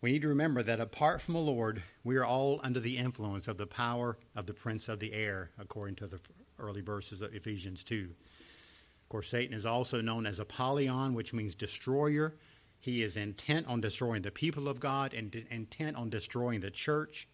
We 0.00 0.12
need 0.12 0.22
to 0.22 0.28
remember 0.28 0.62
that 0.62 0.80
apart 0.80 1.22
from 1.22 1.32
the 1.32 1.40
Lord, 1.40 1.82
we 2.02 2.16
are 2.16 2.24
all 2.24 2.60
under 2.62 2.80
the 2.80 2.98
influence 2.98 3.48
of 3.48 3.56
the 3.56 3.66
power 3.66 4.18
of 4.36 4.44
the 4.44 4.52
prince 4.52 4.86
of 4.86 5.00
the 5.00 5.14
air, 5.14 5.50
according 5.58 5.96
to 5.96 6.06
the 6.06 6.20
early 6.58 6.82
verses 6.82 7.22
of 7.22 7.34
Ephesians 7.34 7.82
2. 7.84 8.10
Of 9.02 9.08
course, 9.08 9.28
Satan 9.28 9.54
is 9.54 9.64
also 9.64 10.02
known 10.02 10.26
as 10.26 10.38
Apollyon, 10.38 11.14
which 11.14 11.32
means 11.32 11.54
destroyer. 11.54 12.34
He 12.84 13.00
is 13.00 13.16
intent 13.16 13.66
on 13.66 13.80
destroying 13.80 14.20
the 14.20 14.30
people 14.30 14.68
of 14.68 14.78
God 14.78 15.14
and 15.14 15.34
intent 15.48 15.96
on 15.96 16.10
destroying 16.10 16.60
the 16.60 16.70
church, 16.70 17.26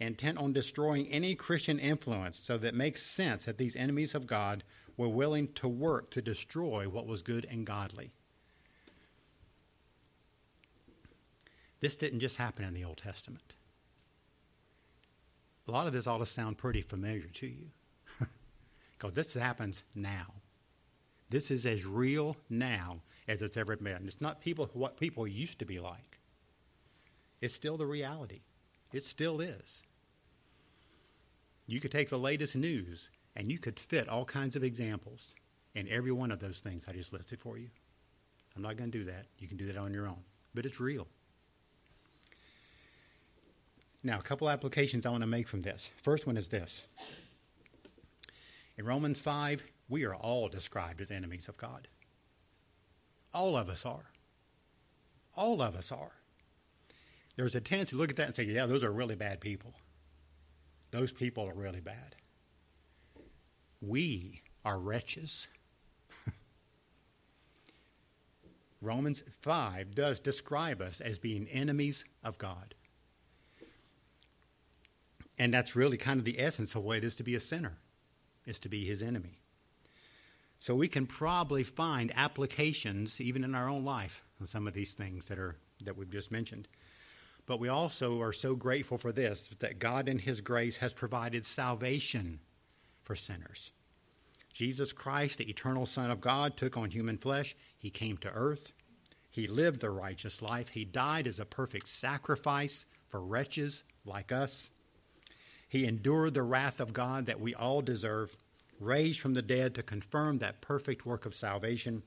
intent 0.00 0.38
on 0.38 0.54
destroying 0.54 1.06
any 1.08 1.34
Christian 1.34 1.78
influence. 1.78 2.38
So 2.38 2.56
that 2.56 2.74
makes 2.74 3.02
sense 3.02 3.44
that 3.44 3.58
these 3.58 3.76
enemies 3.76 4.14
of 4.14 4.26
God 4.26 4.64
were 4.96 5.10
willing 5.10 5.52
to 5.56 5.68
work 5.68 6.10
to 6.12 6.22
destroy 6.22 6.88
what 6.88 7.06
was 7.06 7.20
good 7.20 7.46
and 7.50 7.66
godly. 7.66 8.12
This 11.80 11.94
didn't 11.94 12.20
just 12.20 12.38
happen 12.38 12.64
in 12.64 12.72
the 12.72 12.84
Old 12.84 12.96
Testament. 12.96 13.52
A 15.68 15.70
lot 15.70 15.86
of 15.86 15.92
this 15.92 16.06
ought 16.06 16.16
to 16.16 16.24
sound 16.24 16.56
pretty 16.56 16.80
familiar 16.80 17.26
to 17.26 17.46
you 17.46 17.72
because 18.92 19.12
this 19.12 19.34
happens 19.34 19.84
now. 19.94 20.32
This 21.28 21.50
is 21.50 21.66
as 21.66 21.84
real 21.84 22.36
now 22.48 23.02
as 23.26 23.42
it's 23.42 23.56
ever 23.56 23.76
been. 23.76 24.06
It's 24.06 24.20
not 24.20 24.40
people 24.40 24.70
what 24.72 24.96
people 24.96 25.26
used 25.26 25.58
to 25.58 25.64
be 25.64 25.80
like. 25.80 26.18
It's 27.40 27.54
still 27.54 27.76
the 27.76 27.86
reality. 27.86 28.40
It 28.92 29.02
still 29.02 29.40
is. 29.40 29.82
You 31.66 31.80
could 31.80 31.90
take 31.90 32.08
the 32.08 32.18
latest 32.18 32.54
news 32.54 33.10
and 33.34 33.50
you 33.50 33.58
could 33.58 33.78
fit 33.78 34.08
all 34.08 34.24
kinds 34.24 34.56
of 34.56 34.62
examples 34.62 35.34
in 35.74 35.88
every 35.88 36.12
one 36.12 36.30
of 36.30 36.38
those 36.38 36.60
things 36.60 36.86
I 36.88 36.92
just 36.92 37.12
listed 37.12 37.40
for 37.40 37.58
you. 37.58 37.68
I'm 38.54 38.62
not 38.62 38.76
going 38.76 38.90
to 38.90 38.98
do 38.98 39.04
that. 39.04 39.26
You 39.38 39.48
can 39.48 39.56
do 39.56 39.66
that 39.66 39.76
on 39.76 39.92
your 39.92 40.06
own. 40.06 40.24
But 40.54 40.64
it's 40.64 40.80
real. 40.80 41.06
Now, 44.02 44.18
a 44.18 44.22
couple 44.22 44.48
applications 44.48 45.04
I 45.04 45.10
want 45.10 45.22
to 45.22 45.26
make 45.26 45.48
from 45.48 45.62
this. 45.62 45.90
First 46.02 46.26
one 46.26 46.36
is 46.36 46.48
this 46.48 46.86
In 48.78 48.86
Romans 48.86 49.20
5, 49.20 49.66
we 49.88 50.04
are 50.04 50.14
all 50.14 50.48
described 50.48 51.00
as 51.00 51.10
enemies 51.10 51.48
of 51.48 51.56
God. 51.56 51.88
All 53.32 53.56
of 53.56 53.68
us 53.68 53.84
are. 53.86 54.10
All 55.36 55.60
of 55.62 55.74
us 55.74 55.92
are. 55.92 56.12
There's 57.36 57.54
a 57.54 57.60
tendency 57.60 57.90
to 57.90 57.96
look 57.96 58.10
at 58.10 58.16
that 58.16 58.26
and 58.28 58.34
say, 58.36 58.44
yeah, 58.44 58.66
those 58.66 58.82
are 58.82 58.92
really 58.92 59.14
bad 59.14 59.40
people. 59.40 59.74
Those 60.90 61.12
people 61.12 61.46
are 61.46 61.54
really 61.54 61.80
bad. 61.80 62.16
We 63.80 64.42
are 64.64 64.78
wretches. 64.78 65.48
Romans 68.80 69.22
5 69.42 69.94
does 69.94 70.18
describe 70.20 70.80
us 70.80 71.00
as 71.00 71.18
being 71.18 71.46
enemies 71.48 72.04
of 72.24 72.38
God. 72.38 72.74
And 75.38 75.52
that's 75.52 75.76
really 75.76 75.98
kind 75.98 76.18
of 76.18 76.24
the 76.24 76.40
essence 76.40 76.74
of 76.74 76.82
what 76.82 76.98
it 76.98 77.04
is 77.04 77.14
to 77.16 77.22
be 77.22 77.34
a 77.34 77.40
sinner, 77.40 77.78
is 78.46 78.58
to 78.60 78.70
be 78.70 78.86
his 78.86 79.02
enemy. 79.02 79.40
So 80.58 80.74
we 80.74 80.88
can 80.88 81.06
probably 81.06 81.62
find 81.62 82.12
applications 82.16 83.20
even 83.20 83.44
in 83.44 83.54
our 83.54 83.68
own 83.68 83.84
life 83.84 84.22
on 84.40 84.46
some 84.46 84.66
of 84.66 84.74
these 84.74 84.94
things 84.94 85.28
that 85.28 85.38
are 85.38 85.56
that 85.84 85.96
we've 85.96 86.10
just 86.10 86.32
mentioned. 86.32 86.68
But 87.46 87.60
we 87.60 87.68
also 87.68 88.20
are 88.20 88.32
so 88.32 88.54
grateful 88.54 88.98
for 88.98 89.12
this 89.12 89.48
that 89.60 89.78
God 89.78 90.08
in 90.08 90.18
his 90.20 90.40
grace 90.40 90.78
has 90.78 90.94
provided 90.94 91.44
salvation 91.44 92.40
for 93.04 93.14
sinners. 93.14 93.72
Jesus 94.52 94.92
Christ, 94.92 95.38
the 95.38 95.50
eternal 95.50 95.86
Son 95.86 96.10
of 96.10 96.20
God, 96.20 96.56
took 96.56 96.76
on 96.76 96.90
human 96.90 97.18
flesh. 97.18 97.54
He 97.78 97.90
came 97.90 98.16
to 98.18 98.32
earth. 98.32 98.72
He 99.30 99.46
lived 99.46 99.80
the 99.80 99.90
righteous 99.90 100.40
life. 100.40 100.70
He 100.70 100.84
died 100.84 101.26
as 101.26 101.38
a 101.38 101.44
perfect 101.44 101.88
sacrifice 101.88 102.86
for 103.06 103.20
wretches 103.20 103.84
like 104.04 104.32
us. 104.32 104.70
He 105.68 105.84
endured 105.84 106.34
the 106.34 106.42
wrath 106.42 106.80
of 106.80 106.94
God 106.94 107.26
that 107.26 107.38
we 107.38 107.54
all 107.54 107.82
deserve, 107.82 108.36
raised 108.80 109.20
from 109.20 109.34
the 109.34 109.42
dead 109.42 109.74
to 109.74 109.82
confirm 109.82 110.38
that 110.38 110.60
perfect 110.60 111.06
work 111.06 111.26
of 111.26 111.34
salvation. 111.34 112.02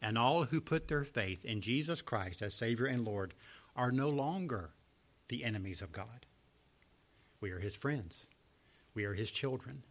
And 0.00 0.18
all 0.18 0.44
who 0.44 0.60
put 0.60 0.88
their 0.88 1.04
faith 1.04 1.44
in 1.44 1.60
Jesus 1.60 2.02
Christ 2.02 2.42
as 2.42 2.54
Savior 2.54 2.86
and 2.86 3.04
Lord 3.04 3.34
are 3.76 3.92
no 3.92 4.08
longer 4.08 4.70
the 5.28 5.44
enemies 5.44 5.82
of 5.82 5.92
God. 5.92 6.26
We 7.40 7.50
are 7.50 7.58
His 7.58 7.76
friends, 7.76 8.26
we 8.94 9.04
are 9.04 9.14
His 9.14 9.30
children, 9.30 9.82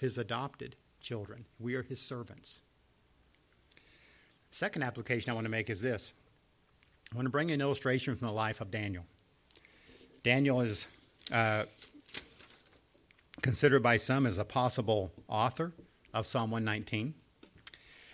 His 0.00 0.18
adopted 0.18 0.76
children, 1.00 1.46
we 1.58 1.74
are 1.74 1.82
His 1.82 2.00
servants. 2.00 2.62
Second 4.50 4.82
application 4.82 5.30
I 5.30 5.34
want 5.34 5.44
to 5.44 5.50
make 5.50 5.70
is 5.70 5.80
this 5.80 6.12
I 7.12 7.16
want 7.16 7.26
to 7.26 7.30
bring 7.30 7.50
an 7.50 7.60
illustration 7.60 8.14
from 8.16 8.26
the 8.26 8.32
life 8.32 8.60
of 8.60 8.70
Daniel. 8.70 9.04
Daniel 10.22 10.60
is 10.60 10.86
uh, 11.32 11.64
considered 13.42 13.82
by 13.82 13.96
some 13.96 14.26
as 14.26 14.38
a 14.38 14.44
possible 14.44 15.12
author 15.28 15.72
of 16.12 16.26
Psalm 16.26 16.50
119. 16.50 17.14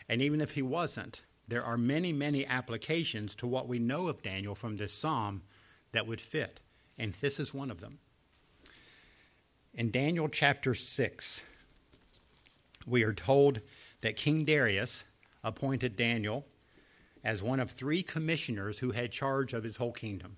And 0.08 0.22
even 0.22 0.40
if 0.40 0.52
he 0.52 0.62
wasn't, 0.62 1.22
there 1.48 1.64
are 1.64 1.78
many, 1.78 2.12
many 2.12 2.46
applications 2.46 3.34
to 3.36 3.46
what 3.46 3.68
we 3.68 3.78
know 3.78 4.08
of 4.08 4.22
Daniel 4.22 4.54
from 4.54 4.76
this 4.76 4.92
psalm 4.92 5.42
that 5.92 6.06
would 6.06 6.20
fit. 6.20 6.60
And 6.98 7.14
this 7.14 7.38
is 7.38 7.54
one 7.54 7.70
of 7.70 7.80
them. 7.80 7.98
In 9.74 9.90
Daniel 9.90 10.28
chapter 10.28 10.74
6, 10.74 11.42
we 12.86 13.02
are 13.02 13.12
told 13.12 13.60
that 14.00 14.16
King 14.16 14.44
Darius 14.44 15.04
appointed 15.44 15.96
Daniel 15.96 16.46
as 17.22 17.42
one 17.42 17.60
of 17.60 17.70
three 17.70 18.02
commissioners 18.02 18.78
who 18.78 18.92
had 18.92 19.10
charge 19.12 19.52
of 19.52 19.64
his 19.64 19.76
whole 19.76 19.92
kingdom. 19.92 20.36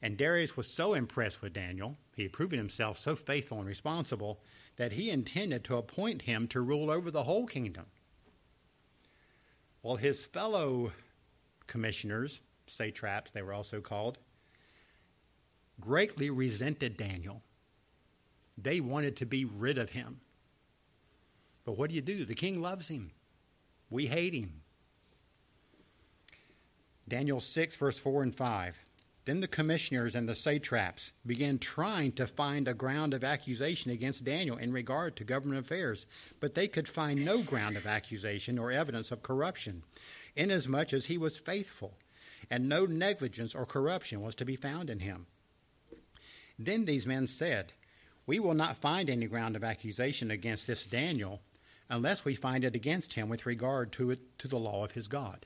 And 0.00 0.16
Darius 0.16 0.56
was 0.56 0.70
so 0.70 0.94
impressed 0.94 1.42
with 1.42 1.52
Daniel, 1.52 1.96
he 2.14 2.22
had 2.22 2.32
proven 2.32 2.58
himself 2.58 2.98
so 2.98 3.16
faithful 3.16 3.58
and 3.58 3.66
responsible, 3.66 4.40
that 4.76 4.92
he 4.92 5.10
intended 5.10 5.64
to 5.64 5.76
appoint 5.76 6.22
him 6.22 6.46
to 6.48 6.60
rule 6.60 6.90
over 6.90 7.10
the 7.10 7.24
whole 7.24 7.46
kingdom. 7.46 7.86
Well, 9.82 9.96
his 9.96 10.24
fellow 10.24 10.92
commissioners, 11.66 12.40
satraps 12.66 13.30
they 13.30 13.42
were 13.42 13.52
also 13.52 13.80
called, 13.80 14.18
greatly 15.80 16.30
resented 16.30 16.96
Daniel. 16.96 17.42
They 18.56 18.80
wanted 18.80 19.16
to 19.16 19.26
be 19.26 19.44
rid 19.44 19.78
of 19.78 19.90
him. 19.90 20.20
But 21.64 21.76
what 21.76 21.90
do 21.90 21.96
you 21.96 22.02
do? 22.02 22.24
The 22.24 22.34
king 22.34 22.60
loves 22.60 22.88
him. 22.88 23.12
We 23.90 24.06
hate 24.06 24.34
him. 24.34 24.62
Daniel 27.06 27.40
6, 27.40 27.76
verse 27.76 27.98
4 27.98 28.22
and 28.22 28.34
5. 28.34 28.80
Then 29.28 29.40
the 29.40 29.46
commissioners 29.46 30.14
and 30.14 30.26
the 30.26 30.34
satraps 30.34 31.12
began 31.26 31.58
trying 31.58 32.12
to 32.12 32.26
find 32.26 32.66
a 32.66 32.72
ground 32.72 33.12
of 33.12 33.22
accusation 33.22 33.90
against 33.90 34.24
Daniel 34.24 34.56
in 34.56 34.72
regard 34.72 35.16
to 35.16 35.24
government 35.24 35.60
affairs, 35.60 36.06
but 36.40 36.54
they 36.54 36.66
could 36.66 36.88
find 36.88 37.26
no 37.26 37.42
ground 37.42 37.76
of 37.76 37.86
accusation 37.86 38.58
or 38.58 38.72
evidence 38.72 39.12
of 39.12 39.22
corruption. 39.22 39.82
inasmuch 40.34 40.94
as 40.94 41.06
he 41.06 41.18
was 41.18 41.36
faithful, 41.36 41.98
and 42.50 42.70
no 42.70 42.86
negligence 42.86 43.54
or 43.54 43.66
corruption 43.66 44.22
was 44.22 44.34
to 44.36 44.46
be 44.46 44.56
found 44.56 44.88
in 44.88 45.00
him. 45.00 45.26
Then 46.58 46.86
these 46.86 47.06
men 47.06 47.26
said, 47.26 47.74
We 48.24 48.40
will 48.40 48.54
not 48.54 48.78
find 48.78 49.10
any 49.10 49.26
ground 49.26 49.56
of 49.56 49.62
accusation 49.62 50.30
against 50.30 50.66
this 50.66 50.86
Daniel 50.86 51.42
unless 51.90 52.24
we 52.24 52.34
find 52.34 52.64
it 52.64 52.74
against 52.74 53.12
him 53.12 53.28
with 53.28 53.44
regard 53.44 53.92
to, 53.92 54.10
it, 54.10 54.38
to 54.38 54.48
the 54.48 54.58
law 54.58 54.86
of 54.86 54.92
his 54.92 55.06
God. 55.06 55.44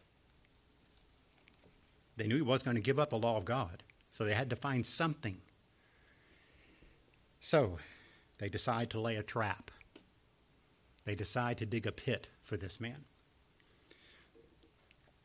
They 2.23 2.29
knew 2.29 2.37
he 2.37 2.43
was 2.43 2.63
going 2.63 2.77
to 2.77 2.81
give 2.81 3.01
up 3.01 3.11
the 3.11 3.19
law 3.19 3.37
of 3.37 3.45
God, 3.45 3.83
so 4.13 4.25
they 4.25 4.35
had 4.35 4.49
to 4.51 4.55
find 4.55 4.87
something. 4.87 5.39
So 7.41 7.79
they 8.39 8.49
decide 8.49 8.91
to 8.91 9.01
lay 9.01 9.17
a 9.17 9.25
trap. 9.25 9.73
They 11.05 11.17
decide 11.17 11.59
to 11.59 11.67
dig 11.67 11.85
a 11.85 11.91
pit 11.91 12.29
for 12.45 12.57
this 12.57 12.81
man. 12.81 13.07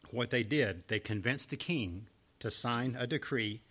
What 0.09 0.31
they 0.31 0.41
did, 0.41 0.87
they 0.87 0.99
convinced 0.99 1.51
the 1.51 1.55
king 1.55 2.07
to 2.39 2.49
sign 2.49 2.97
a 2.97 3.05
decree 3.05 3.61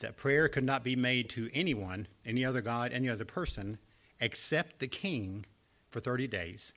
that 0.00 0.16
prayer 0.16 0.48
could 0.48 0.64
not 0.64 0.82
be 0.82 0.96
made 0.96 1.30
to 1.30 1.48
anyone, 1.54 2.08
any 2.24 2.44
other 2.44 2.62
God, 2.62 2.90
any 2.90 3.08
other 3.08 3.24
person, 3.24 3.78
except 4.20 4.80
the 4.80 4.88
king 4.88 5.46
for 5.88 6.00
30 6.00 6.26
days. 6.26 6.72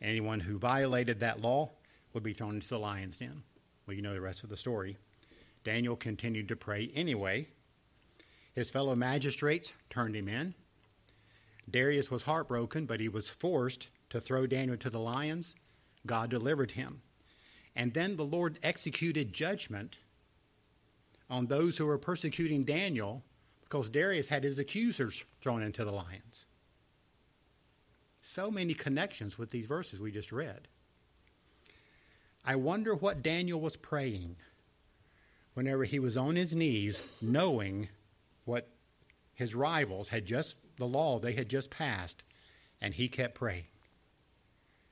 Anyone 0.00 0.40
who 0.40 0.56
violated 0.56 1.20
that 1.20 1.42
law 1.42 1.72
would 2.14 2.22
be 2.22 2.32
thrown 2.32 2.54
into 2.54 2.68
the 2.70 2.78
lion's 2.78 3.18
den. 3.18 3.42
Well, 3.86 3.94
you 3.94 4.00
know 4.00 4.14
the 4.14 4.22
rest 4.22 4.44
of 4.44 4.48
the 4.48 4.56
story. 4.56 4.96
Daniel 5.64 5.96
continued 5.96 6.48
to 6.48 6.56
pray 6.56 6.90
anyway. 6.94 7.48
His 8.54 8.70
fellow 8.70 8.94
magistrates 8.94 9.72
turned 9.88 10.16
him 10.16 10.28
in. 10.28 10.54
Darius 11.70 12.10
was 12.10 12.24
heartbroken, 12.24 12.86
but 12.86 13.00
he 13.00 13.08
was 13.08 13.28
forced 13.28 13.88
to 14.10 14.20
throw 14.20 14.46
Daniel 14.46 14.76
to 14.78 14.90
the 14.90 14.98
lions. 14.98 15.54
God 16.06 16.30
delivered 16.30 16.72
him. 16.72 17.02
And 17.76 17.94
then 17.94 18.16
the 18.16 18.24
Lord 18.24 18.58
executed 18.62 19.32
judgment 19.32 19.98
on 21.28 21.46
those 21.46 21.78
who 21.78 21.86
were 21.86 21.98
persecuting 21.98 22.64
Daniel 22.64 23.22
because 23.62 23.88
Darius 23.88 24.28
had 24.28 24.42
his 24.42 24.58
accusers 24.58 25.24
thrown 25.40 25.62
into 25.62 25.84
the 25.84 25.92
lions. 25.92 26.46
So 28.20 28.50
many 28.50 28.74
connections 28.74 29.38
with 29.38 29.50
these 29.50 29.66
verses 29.66 30.00
we 30.00 30.10
just 30.10 30.32
read. 30.32 30.66
I 32.44 32.56
wonder 32.56 32.94
what 32.94 33.22
Daniel 33.22 33.60
was 33.60 33.76
praying 33.76 34.36
whenever 35.54 35.84
he 35.84 35.98
was 35.98 36.16
on 36.16 36.36
his 36.36 36.54
knees, 36.54 37.02
knowing 37.20 37.88
what 38.44 38.68
his 39.34 39.54
rivals 39.54 40.10
had 40.10 40.26
just, 40.26 40.56
the 40.76 40.86
law 40.86 41.18
they 41.18 41.32
had 41.32 41.48
just 41.48 41.70
passed, 41.70 42.22
and 42.80 42.94
he 42.94 43.08
kept 43.08 43.34
praying. 43.34 43.64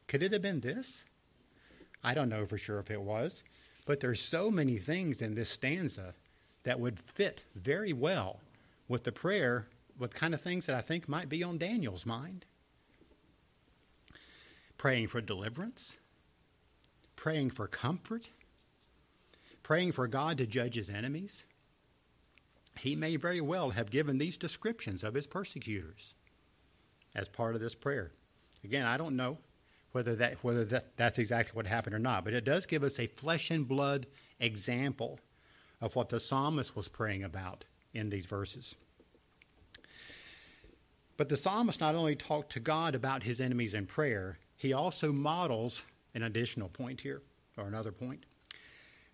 Could 0.07 0.23
it 0.23 0.33
have 0.33 0.43
been 0.43 0.61
this? 0.61 1.05
I 2.03 2.15
don't 2.15 2.29
know 2.29 2.45
for 2.45 2.59
sure 2.59 2.79
if 2.79 2.91
it 2.91 3.03
was, 3.03 3.45
but 3.87 4.01
there's 4.01 4.21
so 4.21 4.51
many 4.51 4.79
things 4.79 5.21
in 5.21 5.35
this 5.35 5.51
stanza 5.51 6.15
that 6.65 6.81
would 6.81 6.99
fit 6.99 7.45
very 7.55 7.93
well 7.93 8.41
with 8.89 9.05
the 9.05 9.13
prayer, 9.13 9.69
with 9.99 10.15
kind 10.15 10.35
of 10.35 10.41
things 10.41 10.67
that 10.67 10.77
I 10.77 10.81
think 10.81 11.09
might 11.09 11.29
be 11.29 11.43
on 11.43 11.59
Daniel's 11.59 12.07
mind. 12.07 12.45
Praying 14.77 15.09
for 15.09 15.21
deliverance, 15.21 15.97
praying 17.17 17.51
for 17.51 17.67
comfort, 17.67 18.29
praying 19.69 19.93
for 19.93 20.09
God 20.09 20.39
to 20.39 20.47
judge 20.47 20.77
his 20.77 20.89
enemies. 20.89 21.45
He 22.79 22.97
may 22.97 23.17
very 23.17 23.43
well 23.43 23.69
have 23.71 23.91
given 23.91 24.17
these 24.17 24.39
descriptions 24.39 25.05
of 25.05 25.13
his 25.13 25.27
persecutors 25.27 26.15
as 27.15 27.29
part 27.29 27.55
of 27.55 27.61
this 27.61 27.75
prayer. 27.75 28.13
Again, 28.65 28.87
I 28.87 28.97
don't 28.97 29.15
know 29.15 29.37
whether 29.93 30.15
that 30.15 30.43
whether 30.43 30.65
that, 30.65 30.97
that's 30.97 31.19
exactly 31.19 31.55
what 31.55 31.67
happened 31.67 31.95
or 31.95 31.99
not, 31.99 32.25
but 32.25 32.33
it 32.33 32.47
does 32.47 32.65
give 32.65 32.83
us 32.83 32.99
a 32.99 33.09
flesh 33.09 33.51
and 33.51 33.69
blood 33.69 34.07
example 34.41 35.21
of 35.83 35.95
what 35.95 36.09
the 36.09 36.19
psalmist 36.19 36.75
was 36.75 36.89
praying 36.89 37.23
about 37.23 37.67
in 37.93 38.09
these 38.09 38.25
verses. 38.25 38.75
But 41.19 41.29
the 41.29 41.37
psalmist 41.37 41.83
not 41.83 41.95
only 41.95 42.15
talked 42.15 42.53
to 42.53 42.61
God 42.61 42.95
about 42.95 43.25
his 43.25 43.39
enemies 43.39 43.75
in 43.75 43.85
prayer, 43.85 44.39
he 44.57 44.73
also 44.73 45.13
models 45.13 45.85
an 46.15 46.23
additional 46.23 46.71
point 46.71 47.03
here, 47.03 47.21
or 47.59 47.67
another 47.67 47.93
point. 47.93 48.25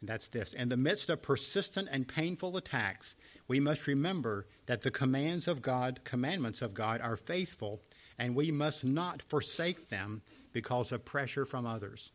That's 0.06 0.28
this 0.28 0.52
In 0.52 0.68
the 0.68 0.76
midst 0.76 1.08
of 1.10 1.22
persistent 1.22 1.88
and 1.90 2.08
painful 2.08 2.56
attacks, 2.56 3.16
we 3.48 3.60
must 3.60 3.86
remember 3.86 4.46
that 4.66 4.82
the 4.82 4.90
commands 4.90 5.48
of 5.48 5.62
God, 5.62 6.00
commandments 6.04 6.62
of 6.62 6.74
God, 6.74 7.00
are 7.00 7.16
faithful, 7.16 7.82
and 8.18 8.34
we 8.34 8.50
must 8.50 8.84
not 8.84 9.22
forsake 9.22 9.88
them 9.88 10.22
because 10.52 10.92
of 10.92 11.04
pressure 11.04 11.44
from 11.44 11.66
others. 11.66 12.12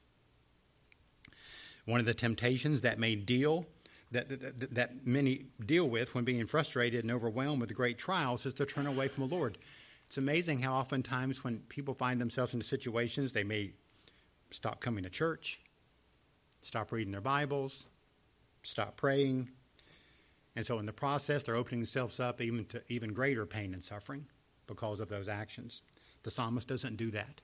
One 1.86 2.00
of 2.00 2.06
the 2.06 2.14
temptations 2.14 2.82
that 2.82 3.00
may 3.00 3.16
deal 3.16 3.68
that, 4.12 4.30
that, 4.30 4.74
that 4.74 5.06
many 5.06 5.46
deal 5.64 5.88
with 5.88 6.16
when 6.16 6.24
being 6.24 6.46
frustrated 6.48 7.04
and 7.04 7.12
overwhelmed 7.12 7.62
with 7.62 7.74
great 7.76 7.98
trials 7.98 8.46
is 8.46 8.54
to 8.56 8.66
turn 8.66 8.88
away 8.88 9.08
from 9.08 9.28
the 9.28 9.36
Lord. 9.36 9.58
It's 10.08 10.18
amazing 10.18 10.62
how 10.62 10.74
oftentimes 10.74 11.44
when 11.44 11.60
people 11.70 11.94
find 11.94 12.20
themselves 12.20 12.54
in 12.54 12.62
situations, 12.62 13.34
they 13.34 13.44
may 13.44 13.74
stop 14.50 14.80
coming 14.80 15.04
to 15.04 15.10
church, 15.10 15.60
stop 16.62 16.92
reading 16.92 17.12
their 17.12 17.22
Bibles, 17.22 17.88
stop 18.64 18.98
praying. 18.98 19.50
And 20.56 20.66
so 20.66 20.80
in 20.80 20.86
the 20.86 20.94
process, 20.94 21.44
they're 21.44 21.56
opening 21.56 21.82
themselves 21.82 22.20
up 22.20 22.42
even 22.42 22.66
to 22.66 22.82
even 22.90 23.14
greater 23.14 23.46
pain 23.46 23.74
and 23.74 23.84
suffering 23.84 24.26
because 24.68 25.00
of 25.00 25.10
those 25.10 25.28
actions. 25.28 25.82
The 26.24 26.32
psalmist 26.32 26.68
doesn't 26.68 26.98
do 26.98 27.12
that. 27.12 27.42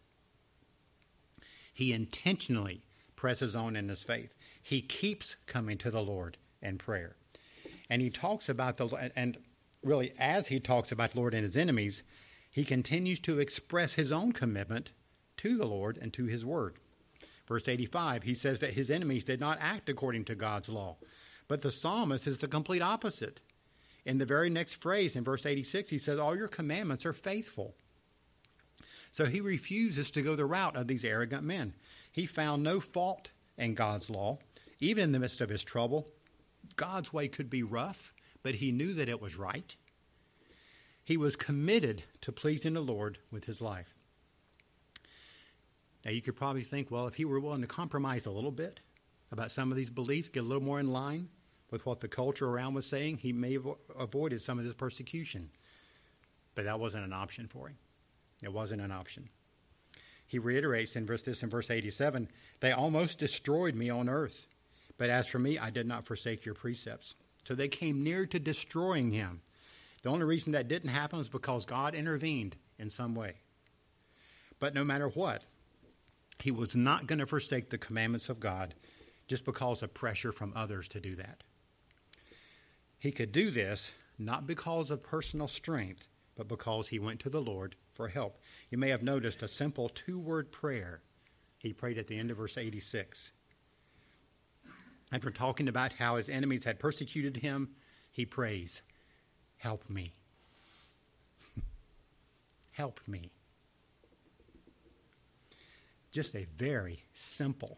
He 1.74 1.94
intentionally 1.94 2.84
presses 3.16 3.56
on 3.56 3.76
in 3.76 3.90
his 3.90 4.04
faith. 4.04 4.36
He 4.62 4.82
keeps 4.82 5.36
coming 5.46 5.78
to 5.80 5.92
the 5.92 6.02
Lord 6.02 6.38
in 6.62 6.78
prayer. 6.78 7.16
And 7.90 8.02
he 8.02 8.10
talks 8.10 8.50
about 8.50 8.78
the, 8.78 9.12
and 9.16 9.38
really 9.84 10.12
as 10.20 10.48
he 10.48 10.60
talks 10.60 10.92
about 10.92 11.12
the 11.12 11.20
Lord 11.20 11.34
and 11.34 11.44
his 11.44 11.58
enemies, 11.58 12.04
he 12.50 12.64
continues 12.64 13.20
to 13.22 13.40
express 13.40 13.94
his 13.94 14.12
own 14.12 14.32
commitment 14.32 14.92
to 15.38 15.58
the 15.58 15.68
Lord 15.68 15.98
and 16.02 16.14
to 16.14 16.26
his 16.26 16.46
word. 16.46 16.78
Verse 17.48 17.68
85, 17.68 18.24
he 18.24 18.34
says 18.34 18.60
that 18.60 18.74
his 18.74 18.90
enemies 18.90 19.24
did 19.24 19.40
not 19.40 19.60
act 19.62 19.90
according 19.90 20.26
to 20.26 20.36
God's 20.36 20.70
law. 20.70 20.98
But 21.48 21.62
the 21.62 21.72
psalmist 21.72 22.26
is 22.26 22.40
the 22.40 22.48
complete 22.48 22.82
opposite. 22.82 23.42
In 24.04 24.18
the 24.18 24.26
very 24.26 24.50
next 24.50 24.82
phrase, 24.82 25.16
in 25.16 25.24
verse 25.24 25.46
86, 25.46 25.90
he 25.90 25.98
says, 26.00 26.20
All 26.20 26.36
your 26.36 26.48
commandments 26.48 27.06
are 27.06 27.14
faithful. 27.14 27.76
So 29.12 29.26
he 29.26 29.42
refuses 29.42 30.12
to 30.12 30.22
go 30.22 30.36
the 30.36 30.46
route 30.46 30.76
of 30.76 30.88
these 30.88 31.06
arrogant 31.06 31.44
men. 31.44 31.74
He 32.12 32.26
found 32.26 32.64
no 32.64 32.80
fault 32.80 33.32
in 33.58 33.74
God's 33.74 34.10
law. 34.10 34.40
Even 34.80 35.06
in 35.06 35.12
the 35.12 35.20
midst 35.20 35.42
of 35.42 35.50
his 35.50 35.64
trouble, 35.64 36.08
God's 36.76 37.14
way 37.14 37.28
could 37.28 37.50
be 37.50 37.64
rough, 37.64 38.14
but 38.44 38.56
he 38.56 38.72
knew 38.72 38.94
that 38.94 39.10
it 39.10 39.22
was 39.22 39.38
right. 39.38 39.76
He 41.04 41.18
was 41.18 41.36
committed 41.36 42.04
to 42.22 42.32
pleasing 42.32 42.74
the 42.74 42.82
Lord 42.82 43.20
with 43.32 43.46
his 43.46 43.62
life. 43.62 43.95
Now, 46.06 46.12
you 46.12 46.22
could 46.22 46.36
probably 46.36 46.62
think, 46.62 46.92
well, 46.92 47.08
if 47.08 47.16
he 47.16 47.26
were 47.26 47.40
willing 47.40 47.62
to 47.62 47.68
compromise 47.68 48.28
a 48.28 48.32
little 48.32 48.52
bit 48.52 48.80
about 49.32 49.52
some 49.52 49.72
of 49.72 49.78
these 49.78 49.90
beliefs, 49.90 50.30
get 50.30 50.42
a 50.42 50.46
little 50.46 50.64
more 50.64 50.80
in 50.80 50.92
line 50.92 51.30
with 51.72 51.86
what 51.88 52.00
the 52.00 52.08
culture 52.08 52.48
around 52.48 52.76
was 52.76 52.86
saying, 52.86 53.18
he 53.18 53.34
may 53.34 53.54
have 53.54 53.68
avoided 54.00 54.40
some 54.40 54.60
of 54.60 54.66
this 54.66 54.76
persecution. 54.76 55.50
But 56.54 56.66
that 56.66 56.80
wasn't 56.80 57.06
an 57.06 57.14
option 57.14 57.48
for 57.48 57.68
him. 57.70 57.78
It 58.44 58.54
wasn't 58.54 58.82
an 58.82 58.92
option. 58.92 59.30
He 60.28 60.38
reiterates 60.38 60.96
in 60.96 61.08
verse 61.08 61.24
this 61.24 61.42
in 61.42 61.50
verse 61.50 61.72
87, 61.72 62.30
they 62.60 62.72
almost 62.72 63.20
destroyed 63.20 63.76
me 63.76 63.90
on 63.90 64.08
earth, 64.08 64.48
but 64.98 65.10
as 65.10 65.28
for 65.28 65.40
me, 65.40 65.58
I 65.58 65.70
did 65.70 65.88
not 65.88 66.06
forsake 66.06 66.46
your 66.46 66.56
precepts. 66.56 67.16
So 67.44 67.56
they 67.56 67.68
came 67.68 68.04
near 68.04 68.26
to 68.28 68.40
destroying 68.40 69.12
him. 69.12 69.42
The 70.02 70.10
only 70.10 70.26
reason 70.26 70.52
that 70.54 70.68
didn't 70.68 70.90
happen 70.90 71.18
was 71.18 71.30
because 71.30 71.66
God 71.66 71.96
intervened 71.96 72.56
in 72.78 72.90
some 72.90 73.16
way. 73.16 73.36
But 74.60 74.74
no 74.74 74.84
matter 74.84 75.08
what, 75.08 75.44
he 76.40 76.52
was 76.52 76.76
not 76.76 77.08
going 77.08 77.20
to 77.20 77.26
forsake 77.26 77.70
the 77.70 77.78
commandments 77.78 78.30
of 78.30 78.40
God 78.40 78.76
just 79.28 79.46
because 79.46 79.82
of 79.82 79.94
pressure 79.94 80.32
from 80.32 80.54
others 80.56 80.88
to 80.90 81.00
do 81.00 81.16
that. 81.16 81.44
He 83.00 83.12
could 83.12 83.32
do 83.32 83.52
this 83.52 83.94
not 84.18 84.48
because 84.48 84.90
of 84.90 85.04
personal 85.04 85.48
strength, 85.48 86.08
but 86.36 86.48
because 86.48 86.90
he 86.90 87.00
went 87.00 87.20
to 87.22 87.30
the 87.30 87.42
Lord 87.42 87.76
for 87.94 88.08
help. 88.08 88.40
You 88.70 88.78
may 88.78 88.90
have 88.90 89.04
noticed 89.04 89.42
a 89.42 89.48
simple 89.48 89.90
two 89.90 90.20
word 90.20 90.52
prayer 90.52 91.02
he 91.58 91.74
prayed 91.74 91.98
at 91.98 92.08
the 92.08 92.18
end 92.20 92.30
of 92.30 92.38
verse 92.38 92.58
86. 92.58 93.32
After 95.12 95.30
talking 95.30 95.68
about 95.68 95.94
how 95.94 96.16
his 96.16 96.30
enemies 96.30 96.64
had 96.64 96.80
persecuted 96.80 97.38
him, 97.38 97.72
he 98.12 98.26
prays, 98.26 98.82
Help 99.58 99.90
me. 99.90 100.14
Help 102.72 103.00
me. 103.08 103.32
Just 106.16 106.34
a 106.34 106.48
very 106.56 107.04
simple, 107.12 107.78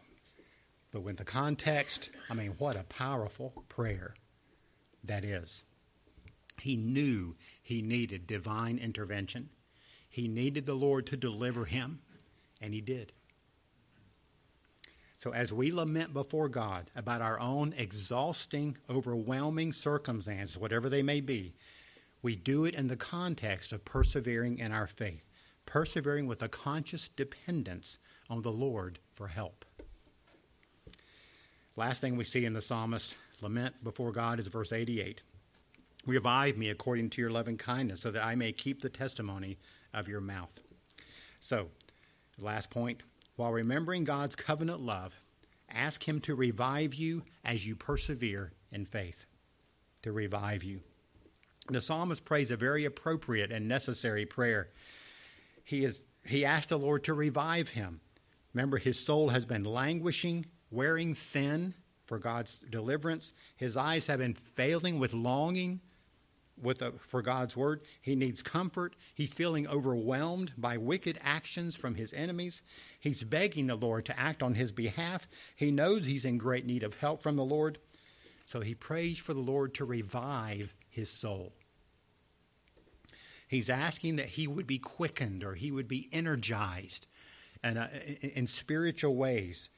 but 0.92 1.00
with 1.00 1.16
the 1.16 1.24
context, 1.24 2.10
I 2.30 2.34
mean, 2.34 2.54
what 2.58 2.76
a 2.76 2.84
powerful 2.84 3.64
prayer 3.68 4.14
that 5.02 5.24
is. 5.24 5.64
He 6.60 6.76
knew 6.76 7.34
he 7.60 7.82
needed 7.82 8.28
divine 8.28 8.78
intervention. 8.78 9.48
He 10.08 10.28
needed 10.28 10.66
the 10.66 10.76
Lord 10.76 11.04
to 11.06 11.16
deliver 11.16 11.64
him, 11.64 11.98
and 12.60 12.72
he 12.72 12.80
did. 12.80 13.12
So, 15.16 15.32
as 15.34 15.52
we 15.52 15.72
lament 15.72 16.14
before 16.14 16.48
God 16.48 16.92
about 16.94 17.20
our 17.20 17.40
own 17.40 17.74
exhausting, 17.76 18.78
overwhelming 18.88 19.72
circumstances, 19.72 20.56
whatever 20.56 20.88
they 20.88 21.02
may 21.02 21.20
be, 21.20 21.56
we 22.22 22.36
do 22.36 22.64
it 22.66 22.76
in 22.76 22.86
the 22.86 22.94
context 22.94 23.72
of 23.72 23.84
persevering 23.84 24.60
in 24.60 24.70
our 24.70 24.86
faith, 24.86 25.28
persevering 25.66 26.28
with 26.28 26.40
a 26.40 26.48
conscious 26.48 27.08
dependence 27.08 27.98
on 28.30 28.42
the 28.42 28.52
Lord 28.52 28.98
for 29.14 29.28
help. 29.28 29.64
Last 31.76 32.00
thing 32.00 32.16
we 32.16 32.24
see 32.24 32.44
in 32.44 32.54
the 32.54 32.62
psalmist 32.62 33.16
lament 33.40 33.82
before 33.84 34.12
God 34.12 34.38
is 34.38 34.48
verse 34.48 34.72
88 34.72 35.20
Revive 36.06 36.56
me 36.56 36.70
according 36.70 37.10
to 37.10 37.20
your 37.20 37.30
loving 37.30 37.58
kindness, 37.58 38.00
so 38.00 38.10
that 38.10 38.24
I 38.24 38.34
may 38.34 38.52
keep 38.52 38.80
the 38.80 38.88
testimony 38.88 39.58
of 39.92 40.08
your 40.08 40.22
mouth. 40.22 40.60
So, 41.38 41.68
last 42.38 42.70
point 42.70 43.02
while 43.36 43.52
remembering 43.52 44.04
God's 44.04 44.34
covenant 44.34 44.80
love, 44.80 45.20
ask 45.70 46.08
Him 46.08 46.20
to 46.22 46.34
revive 46.34 46.94
you 46.94 47.24
as 47.44 47.66
you 47.66 47.76
persevere 47.76 48.52
in 48.72 48.86
faith. 48.86 49.26
To 50.02 50.12
revive 50.12 50.64
you. 50.64 50.80
The 51.68 51.80
psalmist 51.80 52.24
prays 52.24 52.50
a 52.50 52.56
very 52.56 52.84
appropriate 52.84 53.52
and 53.52 53.68
necessary 53.68 54.24
prayer. 54.24 54.70
He, 55.62 55.84
is, 55.84 56.06
he 56.26 56.44
asked 56.44 56.70
the 56.70 56.78
Lord 56.78 57.04
to 57.04 57.14
revive 57.14 57.70
him. 57.70 58.00
Remember, 58.58 58.78
his 58.78 58.98
soul 58.98 59.28
has 59.28 59.46
been 59.46 59.62
languishing, 59.62 60.46
wearing 60.68 61.14
thin 61.14 61.74
for 62.06 62.18
God's 62.18 62.58
deliverance. 62.68 63.32
His 63.54 63.76
eyes 63.76 64.08
have 64.08 64.18
been 64.18 64.34
failing 64.34 64.98
with 64.98 65.14
longing 65.14 65.78
with 66.60 66.82
a, 66.82 66.90
for 66.90 67.22
God's 67.22 67.56
word. 67.56 67.82
He 68.02 68.16
needs 68.16 68.42
comfort. 68.42 68.96
He's 69.14 69.32
feeling 69.32 69.68
overwhelmed 69.68 70.54
by 70.58 70.76
wicked 70.76 71.20
actions 71.22 71.76
from 71.76 71.94
his 71.94 72.12
enemies. 72.12 72.62
He's 72.98 73.22
begging 73.22 73.68
the 73.68 73.76
Lord 73.76 74.04
to 74.06 74.18
act 74.18 74.42
on 74.42 74.54
his 74.54 74.72
behalf. 74.72 75.28
He 75.54 75.70
knows 75.70 76.06
he's 76.06 76.24
in 76.24 76.36
great 76.36 76.66
need 76.66 76.82
of 76.82 76.98
help 76.98 77.22
from 77.22 77.36
the 77.36 77.44
Lord. 77.44 77.78
So 78.42 78.62
he 78.62 78.74
prays 78.74 79.20
for 79.20 79.34
the 79.34 79.40
Lord 79.40 79.72
to 79.74 79.84
revive 79.84 80.74
his 80.90 81.10
soul. 81.10 81.52
He's 83.46 83.70
asking 83.70 84.16
that 84.16 84.30
he 84.30 84.48
would 84.48 84.66
be 84.66 84.80
quickened 84.80 85.44
or 85.44 85.54
he 85.54 85.70
would 85.70 85.86
be 85.86 86.08
energized 86.10 87.06
and, 87.62 87.78
uh, 87.78 87.88
in 88.22 88.46
spiritual 88.46 89.16
ways 89.16 89.70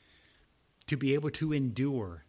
to 0.87 0.97
be 0.97 1.15
able 1.15 1.31
to 1.31 1.53
endure 1.53 2.25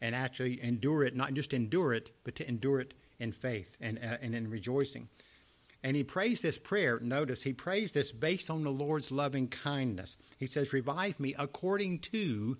and 0.00 0.14
actually 0.14 0.62
endure 0.62 1.04
it, 1.04 1.14
not 1.14 1.34
just 1.34 1.54
endure 1.54 1.92
it, 1.92 2.10
but 2.24 2.34
to 2.34 2.48
endure 2.48 2.80
it 2.80 2.94
in 3.18 3.32
faith 3.32 3.76
and, 3.80 3.98
uh, 3.98 4.16
and 4.20 4.34
in 4.34 4.50
rejoicing. 4.50 5.08
And 5.84 5.96
he 5.96 6.04
prays 6.04 6.42
this 6.42 6.58
prayer. 6.58 7.00
Notice 7.00 7.42
he 7.42 7.52
prays 7.52 7.92
this 7.92 8.12
based 8.12 8.50
on 8.50 8.64
the 8.64 8.70
Lord's 8.70 9.10
loving 9.10 9.48
kindness. 9.48 10.16
He 10.38 10.46
says, 10.46 10.72
Revive 10.72 11.18
me 11.18 11.34
according 11.38 12.00
to 12.00 12.58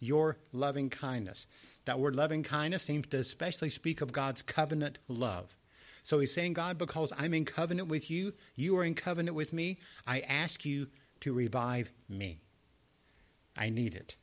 your 0.00 0.38
loving 0.52 0.90
kindness. 0.90 1.46
That 1.84 1.98
word 1.98 2.16
loving 2.16 2.42
kindness 2.42 2.82
seems 2.82 3.06
to 3.08 3.18
especially 3.18 3.70
speak 3.70 4.00
of 4.00 4.12
God's 4.12 4.42
covenant 4.42 4.98
love. 5.08 5.56
So 6.02 6.18
he's 6.18 6.34
saying, 6.34 6.54
God, 6.54 6.76
because 6.76 7.12
I'm 7.18 7.32
in 7.32 7.44
covenant 7.44 7.88
with 7.88 8.10
you, 8.10 8.34
you 8.56 8.76
are 8.78 8.84
in 8.84 8.94
covenant 8.94 9.34
with 9.34 9.52
me, 9.52 9.78
I 10.06 10.20
ask 10.20 10.64
you 10.64 10.88
to 11.24 11.32
revive 11.32 11.90
me. 12.06 12.42
I 13.56 13.70
need 13.70 13.94
it. 13.94 14.16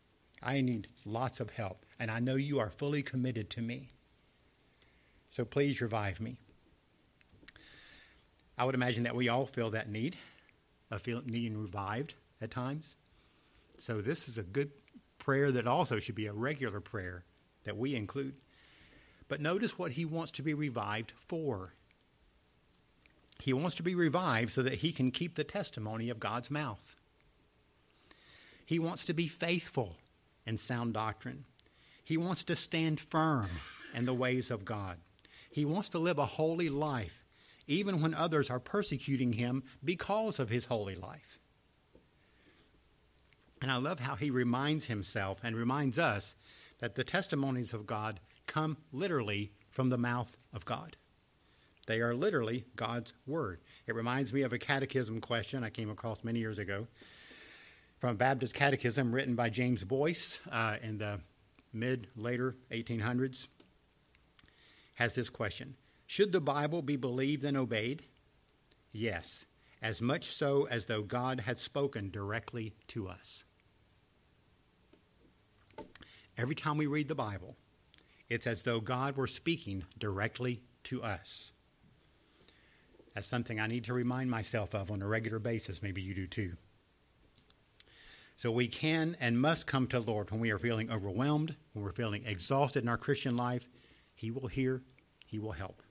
I 0.44 0.62
need 0.62 0.88
lots 1.04 1.40
of 1.40 1.50
help, 1.50 1.84
and 2.00 2.12
I 2.12 2.20
know 2.20 2.36
you 2.36 2.60
are 2.60 2.70
fully 2.70 3.02
committed 3.02 3.50
to 3.52 3.62
me. 3.62 3.90
So 5.28 5.44
please 5.44 5.82
revive 5.82 6.22
me. 6.22 6.38
I 8.56 8.66
would 8.66 8.76
imagine 8.76 9.04
that 9.06 9.16
we 9.16 9.30
all 9.30 9.48
feel 9.48 9.72
that 9.72 9.90
need 9.90 10.16
of 10.92 11.02
feeling 11.02 11.26
needing 11.26 11.58
revived 11.60 12.14
at 12.40 12.52
times. 12.52 12.98
So 13.80 14.00
this 14.00 14.28
is 14.28 14.38
a 14.38 14.44
good 14.44 14.70
prayer 15.18 15.52
that 15.52 15.66
also 15.66 15.98
should 15.98 16.14
be 16.14 16.28
a 16.28 16.34
regular 16.34 16.82
prayer 16.82 17.26
that 17.64 17.78
we 17.78 17.96
include. 17.96 18.36
But 19.28 19.42
notice 19.42 19.80
what 19.80 19.94
he 19.94 20.06
wants 20.06 20.30
to 20.34 20.44
be 20.44 20.54
revived 20.54 21.14
for. 21.26 21.74
He 23.42 23.54
wants 23.54 23.76
to 23.76 23.84
be 23.84 23.96
revived 23.96 24.52
so 24.52 24.62
that 24.62 24.76
he 24.76 24.92
can 24.92 25.10
keep 25.10 25.34
the 25.34 25.44
testimony 25.44 26.10
of 26.10 26.20
God's 26.20 26.52
mouth. 26.52 26.96
He 28.66 28.78
wants 28.78 29.04
to 29.06 29.14
be 29.14 29.28
faithful 29.28 29.98
in 30.46 30.58
sound 30.58 30.94
doctrine. 30.94 31.46
He 32.04 32.18
wants 32.18 32.44
to 32.46 32.56
stand 32.56 33.00
firm 33.00 33.50
in 33.96 34.06
the 34.06 34.14
ways 34.14 34.52
of 34.52 34.64
God. 34.64 34.98
He 35.50 35.66
wants 35.66 35.90
to 35.90 35.98
live 36.00 36.20
a 36.20 36.26
holy 36.26 36.70
life, 36.70 37.24
even 37.66 38.00
when 38.00 38.14
others 38.14 38.52
are 38.52 38.60
persecuting 38.60 39.34
him 39.34 39.64
because 39.84 40.38
of 40.38 40.50
his 40.50 40.68
holy 40.68 40.96
life. 40.96 41.40
And 43.60 43.72
I 43.72 43.78
love 43.78 44.02
how 44.02 44.16
he 44.16 44.30
reminds 44.30 44.86
himself 44.86 45.40
and 45.44 45.56
reminds 45.56 45.98
us 45.98 46.36
that 46.80 46.94
the 46.94 47.04
testimonies 47.04 47.74
of 47.74 47.88
God 47.88 48.20
come 48.46 48.78
literally 48.92 49.52
from 49.72 49.90
the 49.90 49.98
mouth 49.98 50.38
of 50.54 50.64
God. 50.64 50.96
They 51.92 52.00
are 52.00 52.16
literally 52.16 52.64
God's 52.78 53.12
Word. 53.28 53.60
It 53.86 53.96
reminds 53.96 54.32
me 54.32 54.44
of 54.44 54.54
a 54.54 54.58
catechism 54.58 55.20
question 55.20 55.62
I 55.62 55.70
came 55.70 55.90
across 55.90 56.24
many 56.24 56.40
years 56.40 56.58
ago 56.58 56.88
from 57.98 58.12
a 58.12 58.14
Baptist 58.14 58.56
Catechism 58.56 59.14
written 59.14 59.36
by 59.36 59.50
James 59.50 59.84
Boyce 59.84 60.40
uh, 60.50 60.78
in 60.82 61.00
the 61.00 61.20
mid 61.74 62.08
later 62.16 62.56
1800s. 62.72 63.50
Has 64.94 65.16
this 65.16 65.30
question 65.30 65.76
Should 66.08 66.32
the 66.32 66.40
Bible 66.40 66.82
be 66.82 66.96
believed 66.96 67.44
and 67.44 67.58
obeyed? 67.58 68.04
Yes, 68.94 69.46
as 69.82 70.02
much 70.02 70.28
so 70.28 70.70
as 70.72 70.86
though 70.86 71.02
God 71.02 71.42
had 71.42 71.58
spoken 71.58 72.10
directly 72.10 72.74
to 72.88 73.10
us. 73.10 73.44
Every 76.38 76.56
time 76.56 76.78
we 76.78 76.88
read 76.88 77.10
the 77.10 77.16
Bible, 77.16 77.58
it's 78.30 78.48
as 78.48 78.64
though 78.64 78.80
God 78.80 79.18
were 79.18 79.28
speaking 79.28 79.84
directly 80.00 80.62
to 80.84 81.04
us. 81.04 81.52
That's 83.14 83.28
something 83.28 83.60
I 83.60 83.68
need 83.68 83.84
to 83.86 83.94
remind 83.94 84.30
myself 84.30 84.74
of 84.74 84.90
on 84.90 85.02
a 85.02 85.08
regular 85.08 85.40
basis. 85.40 85.82
Maybe 85.82 86.02
you 86.02 86.14
do 86.14 86.28
too. 86.28 86.54
So 88.36 88.52
we 88.52 88.68
can 88.68 89.16
and 89.20 89.40
must 89.40 89.68
come 89.68 89.88
to 89.88 90.00
the 90.00 90.12
Lord 90.12 90.32
when 90.32 90.40
we 90.40 90.52
are 90.52 90.58
feeling 90.58 90.90
overwhelmed, 90.92 91.56
when 91.74 91.84
we're 91.84 91.92
feeling 91.92 92.24
exhausted 92.26 92.84
in 92.84 92.90
our 92.90 92.98
Christian 92.98 93.38
life. 93.38 93.68
He 94.16 94.32
will 94.32 94.48
hear, 94.48 94.82
He 95.28 95.38
will 95.40 95.52
help. 95.52 95.84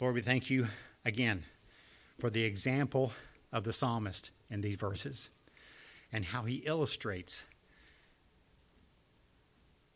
Lord, 0.00 0.14
we 0.14 0.20
thank 0.20 0.50
you 0.50 0.66
again 1.04 1.44
for 2.18 2.28
the 2.28 2.44
example 2.44 3.12
of 3.52 3.64
the 3.64 3.72
psalmist 3.72 4.30
in 4.50 4.60
these 4.60 4.76
verses 4.76 5.30
and 6.12 6.26
how 6.26 6.42
he 6.42 6.56
illustrates 6.66 7.44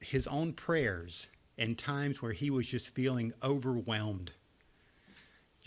his 0.01 0.27
own 0.27 0.53
prayers 0.53 1.29
in 1.57 1.75
times 1.75 2.23
where 2.23 2.33
he 2.33 2.51
was 2.51 2.69
just 2.69 2.95
feeling 2.95 3.33
overwhelmed, 3.43 4.33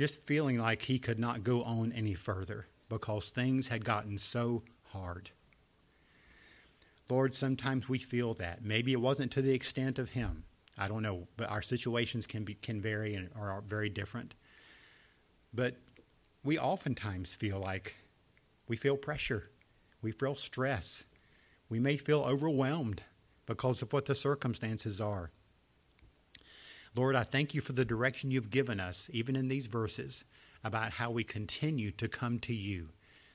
just 0.02 0.26
feeling 0.26 0.58
like 0.58 0.82
he 0.82 0.98
could 0.98 1.20
not 1.20 1.44
go 1.44 1.62
on 1.62 1.92
any 1.92 2.16
further 2.16 2.66
because 2.90 3.30
things 3.30 3.68
had 3.68 3.86
gotten 3.86 4.18
so 4.18 4.64
hard. 4.86 5.30
Lord, 7.08 7.36
sometimes 7.36 7.88
we 7.88 8.00
feel 8.00 8.34
that. 8.34 8.66
Maybe 8.66 8.94
it 8.94 9.00
wasn't 9.00 9.32
to 9.34 9.44
the 9.44 9.54
extent 9.54 10.00
of 10.00 10.10
him. 10.10 10.46
I 10.76 10.88
don't 10.88 11.04
know, 11.04 11.28
but 11.38 11.52
our 11.52 11.62
situations 11.62 12.26
can 12.26 12.44
be 12.44 12.56
can 12.56 12.82
vary 12.82 13.14
and 13.14 13.30
are 13.36 13.62
very 13.62 13.90
different. 13.90 14.34
But 15.54 15.76
we 16.44 16.58
oftentimes 16.58 17.36
feel 17.36 17.60
like 17.60 17.98
we 18.68 18.78
feel 18.78 18.98
pressure. 18.98 19.52
We 20.02 20.14
feel 20.14 20.34
stress. 20.34 21.04
We 21.70 21.80
may 21.80 21.98
feel 21.98 22.22
overwhelmed 22.22 23.04
because 23.46 23.84
of 23.84 23.94
what 23.94 24.08
the 24.08 24.16
circumstances 24.16 25.00
are. 25.00 25.30
Lord, 26.96 27.16
I 27.16 27.24
thank 27.24 27.54
you 27.54 27.62
for 27.62 27.74
the 27.74 27.86
direction 27.86 28.32
you've 28.32 28.50
given 28.50 28.80
us, 28.80 29.10
even 29.14 29.36
in 29.36 29.48
these 29.48 29.68
verses, 29.68 30.26
about 30.64 30.94
how 30.94 31.10
we 31.10 31.24
continue 31.24 31.92
to 31.92 32.08
come 32.08 32.38
to 32.40 32.54
you. 32.54 32.90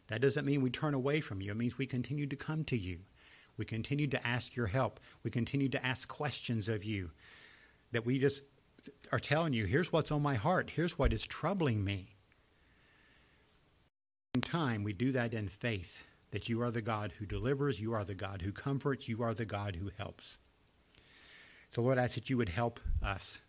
That 0.08 0.20
doesn't 0.20 0.44
mean 0.44 0.60
we 0.60 0.70
turn 0.70 0.94
away 0.94 1.20
from 1.20 1.40
you, 1.40 1.50
it 1.52 1.56
means 1.56 1.78
we 1.78 1.86
continue 1.86 2.26
to 2.26 2.36
come 2.36 2.64
to 2.64 2.76
you. 2.76 3.00
We 3.56 3.64
continue 3.64 4.06
to 4.08 4.26
ask 4.26 4.54
your 4.54 4.66
help. 4.66 5.00
We 5.22 5.30
continue 5.30 5.70
to 5.70 5.84
ask 5.84 6.06
questions 6.08 6.68
of 6.68 6.84
you. 6.84 7.10
That 7.92 8.04
we 8.04 8.18
just 8.18 8.42
are 9.12 9.18
telling 9.18 9.54
you, 9.54 9.64
here's 9.64 9.92
what's 9.92 10.12
on 10.12 10.22
my 10.22 10.34
heart, 10.34 10.70
here's 10.74 10.98
what 10.98 11.12
is 11.12 11.26
troubling 11.26 11.82
me. 11.82 12.16
In 14.34 14.42
time, 14.42 14.84
we 14.84 14.92
do 14.92 15.12
that 15.12 15.32
in 15.32 15.48
faith 15.48 16.04
that 16.30 16.50
you 16.50 16.60
are 16.60 16.70
the 16.70 16.82
God 16.82 17.14
who 17.18 17.24
delivers, 17.24 17.80
you 17.80 17.94
are 17.94 18.04
the 18.04 18.14
God 18.14 18.42
who 18.42 18.52
comforts, 18.52 19.08
you 19.08 19.22
are 19.22 19.32
the 19.32 19.46
God 19.46 19.76
who 19.76 19.90
helps. 19.96 20.38
So, 21.70 21.80
Lord, 21.80 21.98
I 21.98 22.04
ask 22.04 22.16
that 22.16 22.28
you 22.28 22.36
would 22.36 22.50
help 22.50 22.78
us 23.02 23.40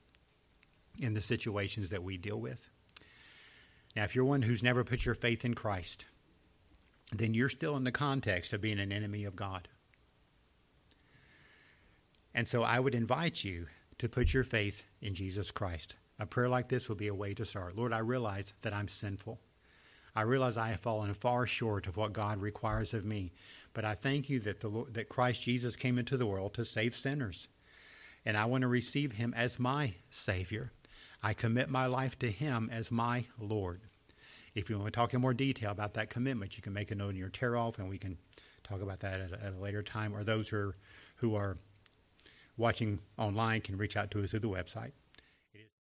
in 0.99 1.13
the 1.13 1.21
situations 1.21 1.89
that 1.89 2.03
we 2.03 2.17
deal 2.17 2.39
with. 2.39 2.69
Now, 3.95 4.03
if 4.03 4.15
you're 4.15 4.25
one 4.25 4.43
who's 4.43 4.63
never 4.63 4.83
put 4.83 5.05
your 5.05 5.15
faith 5.15 5.43
in 5.43 5.53
Christ, 5.53 6.05
then 7.11 7.33
you're 7.33 7.49
still 7.49 7.75
in 7.77 7.83
the 7.83 7.91
context 7.91 8.53
of 8.53 8.61
being 8.61 8.79
an 8.79 8.91
enemy 8.91 9.23
of 9.23 9.35
God. 9.35 9.67
And 12.33 12.47
so 12.47 12.63
I 12.63 12.79
would 12.79 12.93
invite 12.93 13.43
you 13.43 13.67
to 13.97 14.07
put 14.07 14.33
your 14.33 14.43
faith 14.43 14.83
in 15.01 15.15
Jesus 15.15 15.49
Christ. 15.49 15.95
A 16.19 16.25
prayer 16.25 16.49
like 16.49 16.69
this 16.69 16.89
would 16.89 16.97
be 16.97 17.07
a 17.07 17.15
way 17.15 17.33
to 17.33 17.45
start. 17.45 17.75
Lord, 17.75 17.93
I 17.93 17.99
realize 17.99 18.53
that 18.61 18.73
I'm 18.73 18.87
sinful. 18.87 19.39
I 20.15 20.21
realize 20.21 20.57
I 20.57 20.69
have 20.69 20.79
fallen 20.79 21.13
far 21.13 21.45
short 21.45 21.85
of 21.85 21.95
what 21.95 22.13
God 22.13 22.41
requires 22.41 22.93
of 22.95 23.05
me, 23.05 23.33
but 23.73 23.85
I 23.85 23.93
thank 23.93 24.29
you 24.29 24.39
that 24.39 24.61
the 24.61 24.67
Lord, 24.67 24.95
that 24.95 25.09
Christ 25.09 25.43
Jesus 25.43 25.75
came 25.75 25.99
into 25.99 26.17
the 26.17 26.25
world 26.25 26.55
to 26.55 26.65
save 26.65 26.95
sinners, 26.95 27.47
and 28.25 28.35
I 28.35 28.45
want 28.45 28.63
to 28.63 28.67
receive 28.67 29.13
Him 29.13 29.31
as 29.37 29.59
my 29.59 29.93
Savior. 30.09 30.71
I 31.27 31.33
commit 31.33 31.69
my 31.69 31.87
life 31.87 32.17
to 32.19 32.31
Him 32.31 32.69
as 32.71 32.89
my 32.89 33.25
Lord. 33.37 33.81
If 34.55 34.69
you 34.69 34.79
want 34.79 34.93
to 34.93 34.97
talk 34.97 35.13
in 35.13 35.19
more 35.19 35.33
detail 35.33 35.71
about 35.71 35.93
that 35.95 36.09
commitment, 36.09 36.55
you 36.55 36.63
can 36.63 36.71
make 36.71 36.89
a 36.89 36.95
note 36.95 37.09
in 37.09 37.15
your 37.17 37.27
tear 37.27 37.57
off, 37.57 37.79
and 37.79 37.89
we 37.89 37.97
can 37.97 38.17
talk 38.63 38.81
about 38.81 38.99
that 38.99 39.19
at 39.19 39.31
a, 39.33 39.43
at 39.47 39.53
a 39.53 39.57
later 39.57 39.83
time. 39.83 40.15
Or 40.15 40.23
those 40.23 40.47
who 40.47 40.57
are, 40.57 40.75
who 41.17 41.35
are 41.35 41.57
watching 42.55 42.99
online 43.17 43.59
can 43.59 43.77
reach 43.77 43.97
out 43.97 44.09
to 44.11 44.23
us 44.23 44.31
through 44.31 44.39
the 44.39 44.47
website. 44.47 44.93